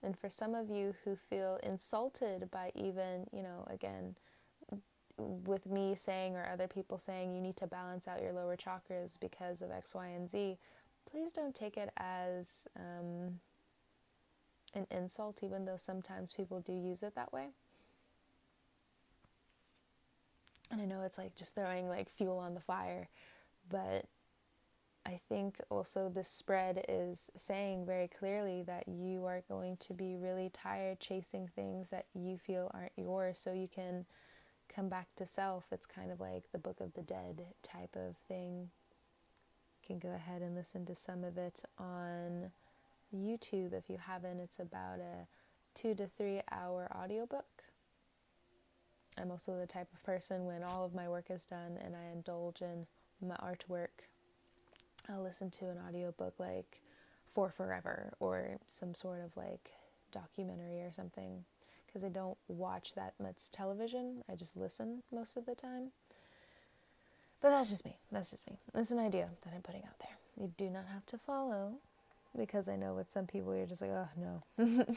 And 0.04 0.18
for 0.18 0.30
some 0.30 0.54
of 0.54 0.70
you 0.70 0.94
who 1.04 1.16
feel 1.16 1.60
insulted 1.64 2.52
by 2.52 2.72
even, 2.76 3.26
you 3.32 3.42
know, 3.42 3.66
again, 3.70 4.16
with 5.18 5.66
me 5.66 5.96
saying 5.96 6.36
or 6.36 6.48
other 6.52 6.68
people 6.68 6.98
saying 6.98 7.34
you 7.34 7.42
need 7.42 7.56
to 7.58 7.68
balance 7.68 8.08
out 8.08 8.22
your 8.22 8.34
lower 8.34 8.58
chakras 8.58 9.20
because 9.20 9.62
of 9.62 9.72
X, 9.72 9.96
Y, 9.96 10.08
and 10.08 10.30
Z, 10.30 10.58
please 11.10 11.32
don't 11.32 11.56
take 11.56 11.78
it 11.78 11.92
as 11.98 12.68
um, 12.78 13.40
an 14.74 14.88
insult, 14.92 15.42
even 15.44 15.66
though 15.66 15.78
sometimes 15.78 16.34
people 16.34 16.60
do 16.60 16.74
use 16.74 17.04
it 17.04 17.16
that 17.16 17.32
way. 17.32 17.50
And 20.74 20.82
I 20.82 20.86
know 20.86 21.04
it's 21.04 21.20
like 21.20 21.36
just 21.36 21.54
throwing 21.54 21.88
like 21.88 22.10
fuel 22.10 22.40
on 22.40 22.56
the 22.56 22.60
fire, 22.60 23.08
but 23.70 24.06
I 25.06 25.20
think 25.30 25.60
also 25.70 26.10
this 26.10 26.28
spread 26.28 26.84
is 26.90 27.30
saying 27.36 27.86
very 27.86 28.08
clearly 28.08 28.64
that 28.64 28.88
you 28.88 29.26
are 29.26 29.44
going 29.48 29.78
to 29.78 29.94
be 29.94 30.16
really 30.16 30.50
tired 30.52 31.00
chasing 31.00 31.48
things 31.48 31.90
that 31.92 32.08
you 32.16 32.40
feel 32.40 32.72
aren't 32.74 32.94
yours 32.98 33.38
so 33.38 33.54
you 33.54 33.68
can 33.68 34.06
come 34.74 34.90
back 34.90 35.10
to 35.18 35.28
self. 35.28 35.66
It's 35.72 35.86
kind 35.86 36.12
of 36.12 36.20
like 36.20 36.46
the 36.52 36.58
Book 36.58 36.80
of 36.80 36.94
the 36.96 37.04
Dead 37.04 37.44
type 37.62 37.96
of 37.96 38.16
thing. 38.28 38.72
You 39.82 39.86
can 39.86 40.00
go 40.00 40.16
ahead 40.16 40.42
and 40.42 40.56
listen 40.56 40.88
to 40.88 40.96
some 40.96 41.24
of 41.24 41.38
it 41.38 41.64
on 41.78 42.50
YouTube 43.16 43.74
if 43.74 43.90
you 43.90 44.00
haven't. 44.08 44.40
It's 44.40 44.60
about 44.60 45.00
a 45.00 45.28
two 45.76 45.94
to 45.96 46.08
three 46.08 46.42
hour 46.52 46.90
audiobook. 46.96 47.64
I'm 49.20 49.32
also 49.32 49.58
the 49.58 49.68
type 49.68 49.88
of 49.94 50.04
person 50.04 50.46
when 50.46 50.64
all 50.64 50.86
of 50.86 50.96
my 50.96 51.08
work 51.08 51.26
is 51.30 51.46
done 51.46 51.78
and 51.84 51.96
I 51.96 52.12
indulge 52.12 52.62
in 52.62 52.86
my 53.22 53.36
artwork, 53.36 54.08
I'll 55.10 55.24
listen 55.24 55.50
to 55.52 55.70
an 55.70 55.78
audiobook 55.88 56.36
like 56.40 56.82
For 57.34 57.50
Forever 57.50 58.14
or 58.20 58.58
some 58.68 58.96
sort 58.96 59.22
of 59.24 59.36
like 59.38 59.72
documentary 60.12 60.82
or 60.82 60.92
something 60.92 61.44
because 61.86 62.04
I 62.04 62.10
don't 62.10 62.38
watch 62.48 62.94
that 62.96 63.14
much 63.22 63.52
television. 63.52 64.24
I 64.32 64.36
just 64.36 64.58
listen 64.58 65.04
most 65.12 65.38
of 65.38 65.46
the 65.46 65.56
time. 65.56 65.92
But 67.42 67.50
that's 67.50 67.70
just 67.70 67.86
me. 67.86 67.98
That's 68.12 68.32
just 68.32 68.50
me. 68.50 68.58
That's 68.74 68.92
an 68.92 69.00
idea 69.00 69.30
that 69.44 69.54
I'm 69.54 69.62
putting 69.62 69.84
out 69.84 70.00
there. 70.00 70.18
You 70.40 70.52
do 70.58 70.70
not 70.70 70.86
have 70.92 71.06
to 71.08 71.18
follow 71.18 71.74
because 72.38 72.68
I 72.68 72.76
know 72.78 72.94
with 72.94 73.12
some 73.12 73.28
people 73.28 73.56
you're 73.56 73.66
just 73.66 73.82
like, 73.82 73.92
oh 73.92 74.08
no. 74.18 74.86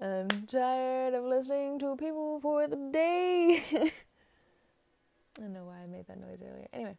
I'm 0.00 0.28
tired 0.46 1.14
of 1.14 1.24
listening 1.24 1.80
to 1.80 1.96
people 1.96 2.38
for 2.40 2.68
the 2.68 2.76
day. 2.92 3.62
I 3.72 5.40
don't 5.40 5.52
know 5.52 5.64
why 5.64 5.80
I 5.82 5.86
made 5.86 6.06
that 6.06 6.20
noise 6.20 6.42
earlier. 6.42 6.68
Anyway, 6.72 6.96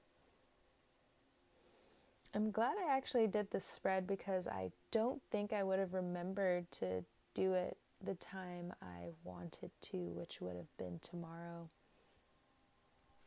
I'm 2.33 2.51
glad 2.51 2.75
I 2.77 2.95
actually 2.95 3.27
did 3.27 3.51
this 3.51 3.63
spread 3.63 4.05
because 4.05 4.47
I 4.47 4.71
don't 4.91 5.21
think 5.31 5.53
I 5.53 5.63
would 5.63 5.79
have 5.79 5.93
remembered 5.93 6.69
to 6.71 7.05
do 7.33 7.53
it 7.53 7.77
the 8.03 8.15
time 8.15 8.73
I 8.81 9.11
wanted 9.23 9.71
to, 9.81 9.97
which 9.97 10.41
would 10.41 10.55
have 10.55 10.77
been 10.77 10.99
tomorrow. 11.01 11.69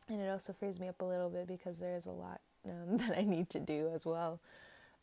And 0.07 0.21
it 0.21 0.29
also 0.29 0.53
frees 0.53 0.79
me 0.79 0.87
up 0.87 1.01
a 1.01 1.05
little 1.05 1.29
bit 1.29 1.47
because 1.47 1.79
there 1.79 1.95
is 1.95 2.05
a 2.05 2.11
lot 2.11 2.41
um, 2.65 2.97
that 2.97 3.17
I 3.17 3.23
need 3.23 3.49
to 3.51 3.59
do 3.59 3.89
as 3.93 4.05
well. 4.05 4.39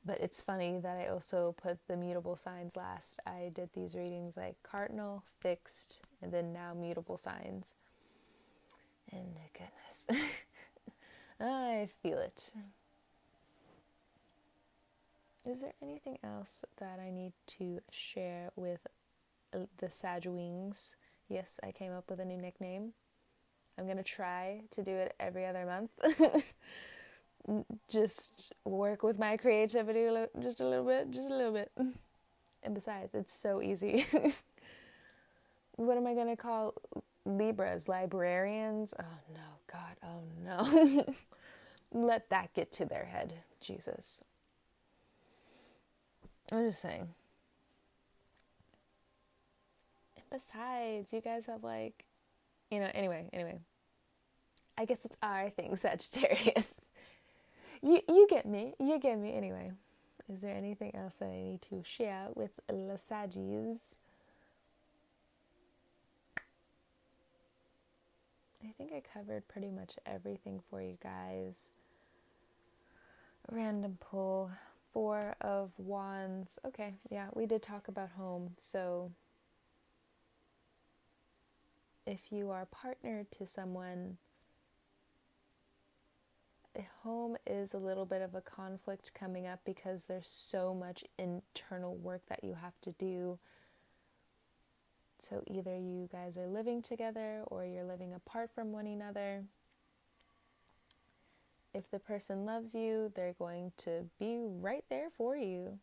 But 0.05 0.21
it's 0.21 0.43
funny 0.43 0.79
that 0.79 0.97
I 0.97 1.09
also 1.09 1.55
put 1.61 1.79
the 1.87 1.97
mutable 1.97 2.37
signs 2.37 2.77
last. 2.77 3.21
I 3.27 3.51
did 3.53 3.71
these 3.75 3.95
readings 3.95 4.37
like 4.37 4.57
cardinal, 4.63 5.25
fixed, 5.41 6.01
and 6.23 6.33
then 6.33 6.53
now 6.53 6.73
mutable 6.75 7.19
signs. 7.19 7.75
And 9.13 9.39
goodness, 9.53 10.07
I 11.41 11.89
feel 12.03 12.19
it. 12.19 12.53
Is 15.47 15.61
there 15.61 15.73
anything 15.83 16.19
else 16.23 16.63
that 16.79 16.99
I 17.01 17.11
need 17.11 17.33
to 17.59 17.81
share 17.91 18.51
with 18.57 18.87
uh, 19.55 19.61
the 19.79 19.91
Sag 19.91 20.27
Wings? 20.27 20.97
Yes, 21.29 21.59
I 21.63 21.73
came 21.73 21.93
up 21.93 22.11
with 22.11 22.21
a 22.21 22.25
new 22.25 22.37
nickname. 22.37 22.93
I'm 23.79 23.87
going 23.87 23.97
to 23.97 24.03
try 24.03 24.63
to 24.71 24.83
do 24.83 24.93
it 24.93 25.15
every 25.19 25.47
other 25.47 25.65
month. 25.65 25.91
just 27.89 28.53
work 28.65 29.03
with 29.03 29.19
my 29.19 29.37
creativity 29.37 30.07
just 30.41 30.61
a 30.61 30.69
little 30.69 30.85
bit, 30.85 31.11
just 31.11 31.31
a 31.31 31.35
little 31.35 31.53
bit. 31.53 31.71
And 32.63 32.75
besides, 32.75 33.15
it's 33.15 33.35
so 33.35 33.63
easy. 33.63 34.05
what 35.77 35.97
am 35.97 36.07
I 36.07 36.13
going 36.13 36.27
to 36.27 36.37
call 36.37 36.75
Libras, 37.25 37.89
librarians. 37.89 38.95
Oh 38.99 39.19
no, 39.35 39.41
God, 39.71 39.97
oh 40.03 40.23
no. 40.45 41.15
Let 41.93 42.31
that 42.31 42.53
get 42.55 42.73
to 42.73 42.85
their 42.85 43.05
head, 43.05 43.35
Jesus. 43.61 44.23
I'm 46.53 46.67
just 46.67 46.81
saying. 46.81 47.09
And 50.17 50.25
besides, 50.31 51.13
you 51.13 51.21
guys 51.21 51.47
have 51.47 51.63
like, 51.63 52.05
you 52.71 52.81
know, 52.81 52.91
anyway, 52.95 53.29
anyway. 53.33 53.59
I 54.79 54.85
guess 54.87 55.05
it's 55.05 55.17
our 55.23 55.51
thing, 55.51 55.77
Sagittarius. 55.77 56.90
You 57.83 58.01
you 58.09 58.27
get 58.29 58.47
me. 58.47 58.75
You 58.79 58.99
get 58.99 59.19
me 59.19 59.35
anyway. 59.35 59.73
Is 60.33 60.41
there 60.41 60.55
anything 60.55 60.95
else 60.95 61.17
that 61.17 61.27
I 61.27 61.43
need 61.43 61.63
to 61.71 61.83
share 61.85 62.29
with 62.35 62.53
the 62.69 62.97
Saggies? 62.97 63.97
I 68.63 68.73
think 68.77 68.93
I 68.93 69.01
covered 69.01 69.49
pretty 69.49 69.71
much 69.71 69.95
everything 70.07 70.61
for 70.71 70.81
you 70.83 70.99
guys. 71.03 71.71
Random 73.51 73.99
pull. 74.01 74.51
Four 74.93 75.37
of 75.41 75.71
Wands. 75.79 76.59
Okay, 76.67 76.95
yeah, 77.11 77.29
we 77.35 77.47
did 77.47 77.63
talk 77.63 77.87
about 77.87 78.11
home. 78.11 78.51
So 78.57 79.13
if 82.07 82.33
you 82.33 82.51
are 82.51 82.67
partnered 82.67 83.31
to 83.33 83.47
someone, 83.47 84.17
home 87.03 87.37
is 87.47 87.75
a 87.75 87.79
little 87.79 88.07
bit 88.07 88.23
of 88.23 88.35
a 88.35 88.41
conflict 88.41 89.13
coming 89.15 89.47
up 89.47 89.61
because 89.65 90.05
there's 90.05 90.29
so 90.29 90.75
much 90.75 91.05
internal 91.19 91.97
work 91.97 92.23
that 92.29 92.45
you 92.45 92.55
have 92.55 92.81
to 92.83 92.93
do. 92.93 93.39
So 95.19 95.43
either 95.47 95.77
you 95.77 96.09
guys 96.11 96.39
are 96.39 96.47
living 96.47 96.81
together 96.81 97.43
or 97.47 97.65
you're 97.65 97.85
living 97.85 98.15
apart 98.15 98.51
from 98.55 98.73
one 98.73 98.87
another. 98.87 99.45
If 101.75 101.91
the 101.91 101.99
person 101.99 102.45
loves 102.45 102.75
you, 102.75 103.13
they're 103.15 103.35
going 103.39 103.73
to 103.79 104.07
be 104.19 104.39
right 104.41 104.85
there 104.89 105.09
for 105.17 105.37
you. 105.37 105.79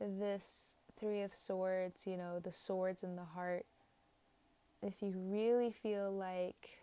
This 0.00 0.76
Three 0.98 1.22
of 1.22 1.32
Swords, 1.32 2.06
you 2.06 2.16
know, 2.16 2.40
the 2.40 2.52
swords 2.52 3.02
in 3.02 3.16
the 3.16 3.24
heart 3.24 3.64
if 4.82 5.02
you 5.02 5.12
really 5.16 5.70
feel 5.70 6.12
like 6.12 6.78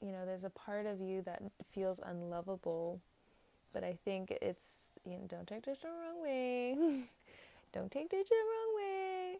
you 0.00 0.12
know 0.12 0.24
there's 0.24 0.44
a 0.44 0.50
part 0.50 0.86
of 0.86 1.00
you 1.00 1.22
that 1.22 1.42
feels 1.72 2.00
unlovable 2.04 3.00
but 3.72 3.82
i 3.82 3.96
think 4.04 4.30
it's 4.42 4.92
you 5.04 5.12
know 5.12 5.24
don't 5.28 5.46
take 5.46 5.64
this 5.64 5.78
the 5.78 5.88
wrong 5.88 6.22
way. 6.22 6.76
Don't 7.72 7.90
take 7.90 8.10
this 8.10 8.28
the 8.28 8.34
wrong 8.34 8.76
way. 8.76 9.38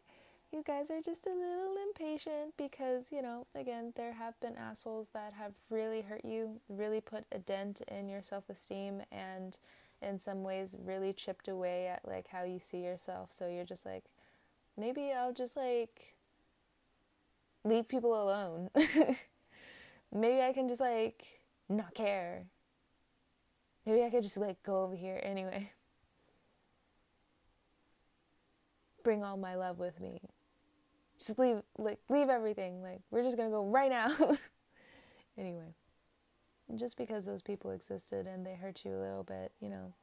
You 0.53 0.63
guys 0.67 0.91
are 0.91 1.01
just 1.01 1.27
a 1.27 1.31
little 1.31 1.77
impatient 1.89 2.55
because 2.57 3.07
you 3.11 3.23
know 3.23 3.47
again 3.55 3.93
there 3.97 4.13
have 4.13 4.39
been 4.41 4.57
assholes 4.57 5.11
that 5.15 5.33
have 5.35 5.53
really 5.71 6.03
hurt 6.03 6.25
you 6.25 6.61
really 6.69 7.01
put 7.01 7.25
a 7.33 7.39
dent 7.39 7.81
in 7.89 8.09
your 8.09 8.23
self-esteem 8.23 9.03
and 9.13 9.57
in 10.01 10.19
some 10.19 10.43
ways 10.43 10.77
really 10.85 11.13
chipped 11.13 11.49
away 11.49 11.89
at 11.89 12.07
like 12.07 12.29
how 12.29 12.45
you 12.45 12.59
see 12.59 12.79
yourself. 12.79 13.33
So 13.33 13.49
you're 13.49 13.65
just 13.65 13.85
like 13.85 14.05
maybe 14.79 15.13
I'll 15.13 15.33
just 15.33 15.57
like 15.57 16.15
leave 17.65 17.89
people 17.89 18.23
alone. 18.23 18.71
maybe 20.15 20.41
I 20.41 20.53
can 20.53 20.69
just 20.69 20.81
like 20.81 21.41
not 21.69 21.95
care. 21.95 22.47
Maybe 23.85 24.03
I 24.03 24.11
could 24.11 24.23
just 24.23 24.37
like 24.37 24.63
go 24.63 24.85
over 24.85 24.95
here 24.95 25.21
anyway. 25.23 25.73
Bring 29.03 29.25
all 29.25 29.37
my 29.37 29.57
love 29.57 29.79
with 29.79 30.01
me. 30.01 30.21
Just 31.19 31.39
leave 31.39 31.63
like 31.77 31.99
leave 32.09 32.29
everything. 32.29 32.81
Like 32.83 33.01
we're 33.11 33.25
just 33.25 33.37
going 33.37 33.49
to 33.51 33.55
go 33.55 33.67
right 33.67 33.91
now. 33.91 34.15
anyway. 35.39 35.75
Just 36.77 36.99
because 36.99 37.25
those 37.25 37.41
people 37.41 37.71
existed 37.71 38.27
and 38.27 38.45
they 38.45 38.55
hurt 38.55 38.85
you 38.85 38.95
a 38.95 39.01
little 39.01 39.25
bit, 39.25 39.53
you 39.59 39.71
know, 39.71 39.95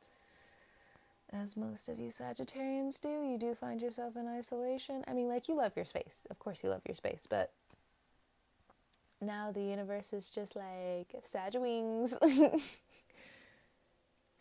as 1.41 1.57
most 1.57 1.89
of 1.89 1.99
you 1.99 2.09
Sagittarians 2.09 2.99
do, 2.99 3.09
you 3.09 3.37
do 3.37 3.55
find 3.55 3.81
yourself 3.81 4.15
in 4.15 4.27
isolation. 4.27 5.03
I 5.07 5.13
mean, 5.13 5.27
like, 5.27 5.47
you 5.47 5.55
love 5.55 5.73
your 5.75 5.85
space. 5.85 6.25
Of 6.29 6.39
course, 6.39 6.63
you 6.63 6.69
love 6.69 6.81
your 6.87 6.95
space, 6.95 7.27
but 7.29 7.51
now 9.21 9.51
the 9.51 9.61
universe 9.61 10.13
is 10.13 10.29
just 10.29 10.55
like 10.55 11.07
Sag 11.23 11.55
wings. 11.55 12.17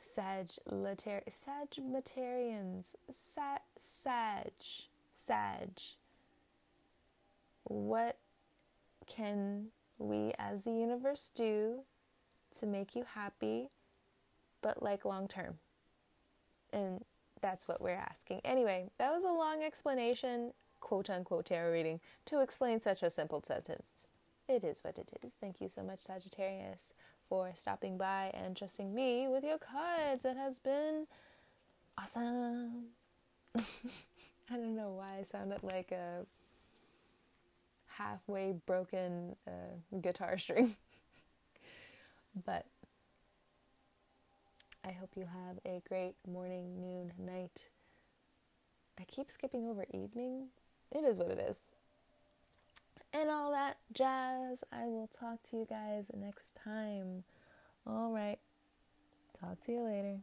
Sagittarians. 0.00 1.24
Sagittarians. 1.28 2.94
Sag. 3.11 3.61
Sag. 3.76 4.52
Sag. 5.14 5.70
What 7.64 8.18
can 9.07 9.68
we 9.98 10.33
as 10.38 10.64
the 10.64 10.72
universe 10.72 11.30
do 11.35 11.80
to 12.59 12.66
make 12.66 12.94
you 12.94 13.04
happy, 13.14 13.68
but 14.61 14.83
like 14.83 15.04
long 15.04 15.28
term? 15.28 15.59
And 16.74 17.04
that's 17.40 17.68
what 17.68 17.80
we're 17.80 17.90
asking. 17.90 18.40
Anyway, 18.44 18.90
that 18.98 19.12
was 19.12 19.24
a 19.24 19.28
long 19.28 19.62
explanation, 19.62 20.52
quote 20.80 21.08
unquote 21.08 21.46
tarot 21.46 21.72
reading, 21.72 22.00
to 22.26 22.40
explain 22.40 22.80
such 22.80 23.02
a 23.02 23.10
simple 23.10 23.42
sentence. 23.42 24.06
It 24.48 24.64
is 24.64 24.82
what 24.82 24.98
it 24.98 25.10
is. 25.22 25.32
Thank 25.40 25.60
you 25.60 25.68
so 25.68 25.82
much, 25.82 26.00
Sagittarius, 26.02 26.92
for 27.28 27.52
stopping 27.54 27.96
by 27.96 28.30
and 28.34 28.56
trusting 28.56 28.94
me 28.94 29.28
with 29.28 29.44
your 29.44 29.58
cards. 29.58 30.24
It 30.24 30.37
has 30.37 30.58
been 30.58 31.06
awesome. 31.96 32.87
I 33.56 34.56
don't 34.56 34.76
know 34.76 34.90
why 34.90 35.18
I 35.20 35.22
sounded 35.22 35.62
like 35.62 35.92
a 35.92 36.26
halfway 37.87 38.52
broken 38.66 39.37
uh, 39.46 39.98
guitar 40.00 40.37
string. 40.38 40.76
but 42.44 42.66
I 44.86 44.92
hope 44.92 45.12
you 45.16 45.24
have 45.24 45.58
a 45.64 45.82
great 45.88 46.14
morning, 46.30 46.78
noon, 46.78 47.12
night. 47.18 47.70
I 49.00 49.04
keep 49.04 49.30
skipping 49.30 49.66
over 49.66 49.86
evening. 49.94 50.48
It 50.92 51.04
is 51.04 51.18
what 51.18 51.30
it 51.30 51.38
is. 51.38 51.70
And 53.12 53.30
all 53.30 53.50
that 53.52 53.78
jazz. 53.92 54.62
I 54.70 54.84
will 54.84 55.08
talk 55.08 55.42
to 55.50 55.56
you 55.56 55.66
guys 55.68 56.10
next 56.14 56.54
time. 56.62 57.24
All 57.86 58.12
right. 58.12 58.38
Talk 59.40 59.58
to 59.62 59.72
you 59.72 59.84
later. 59.84 60.18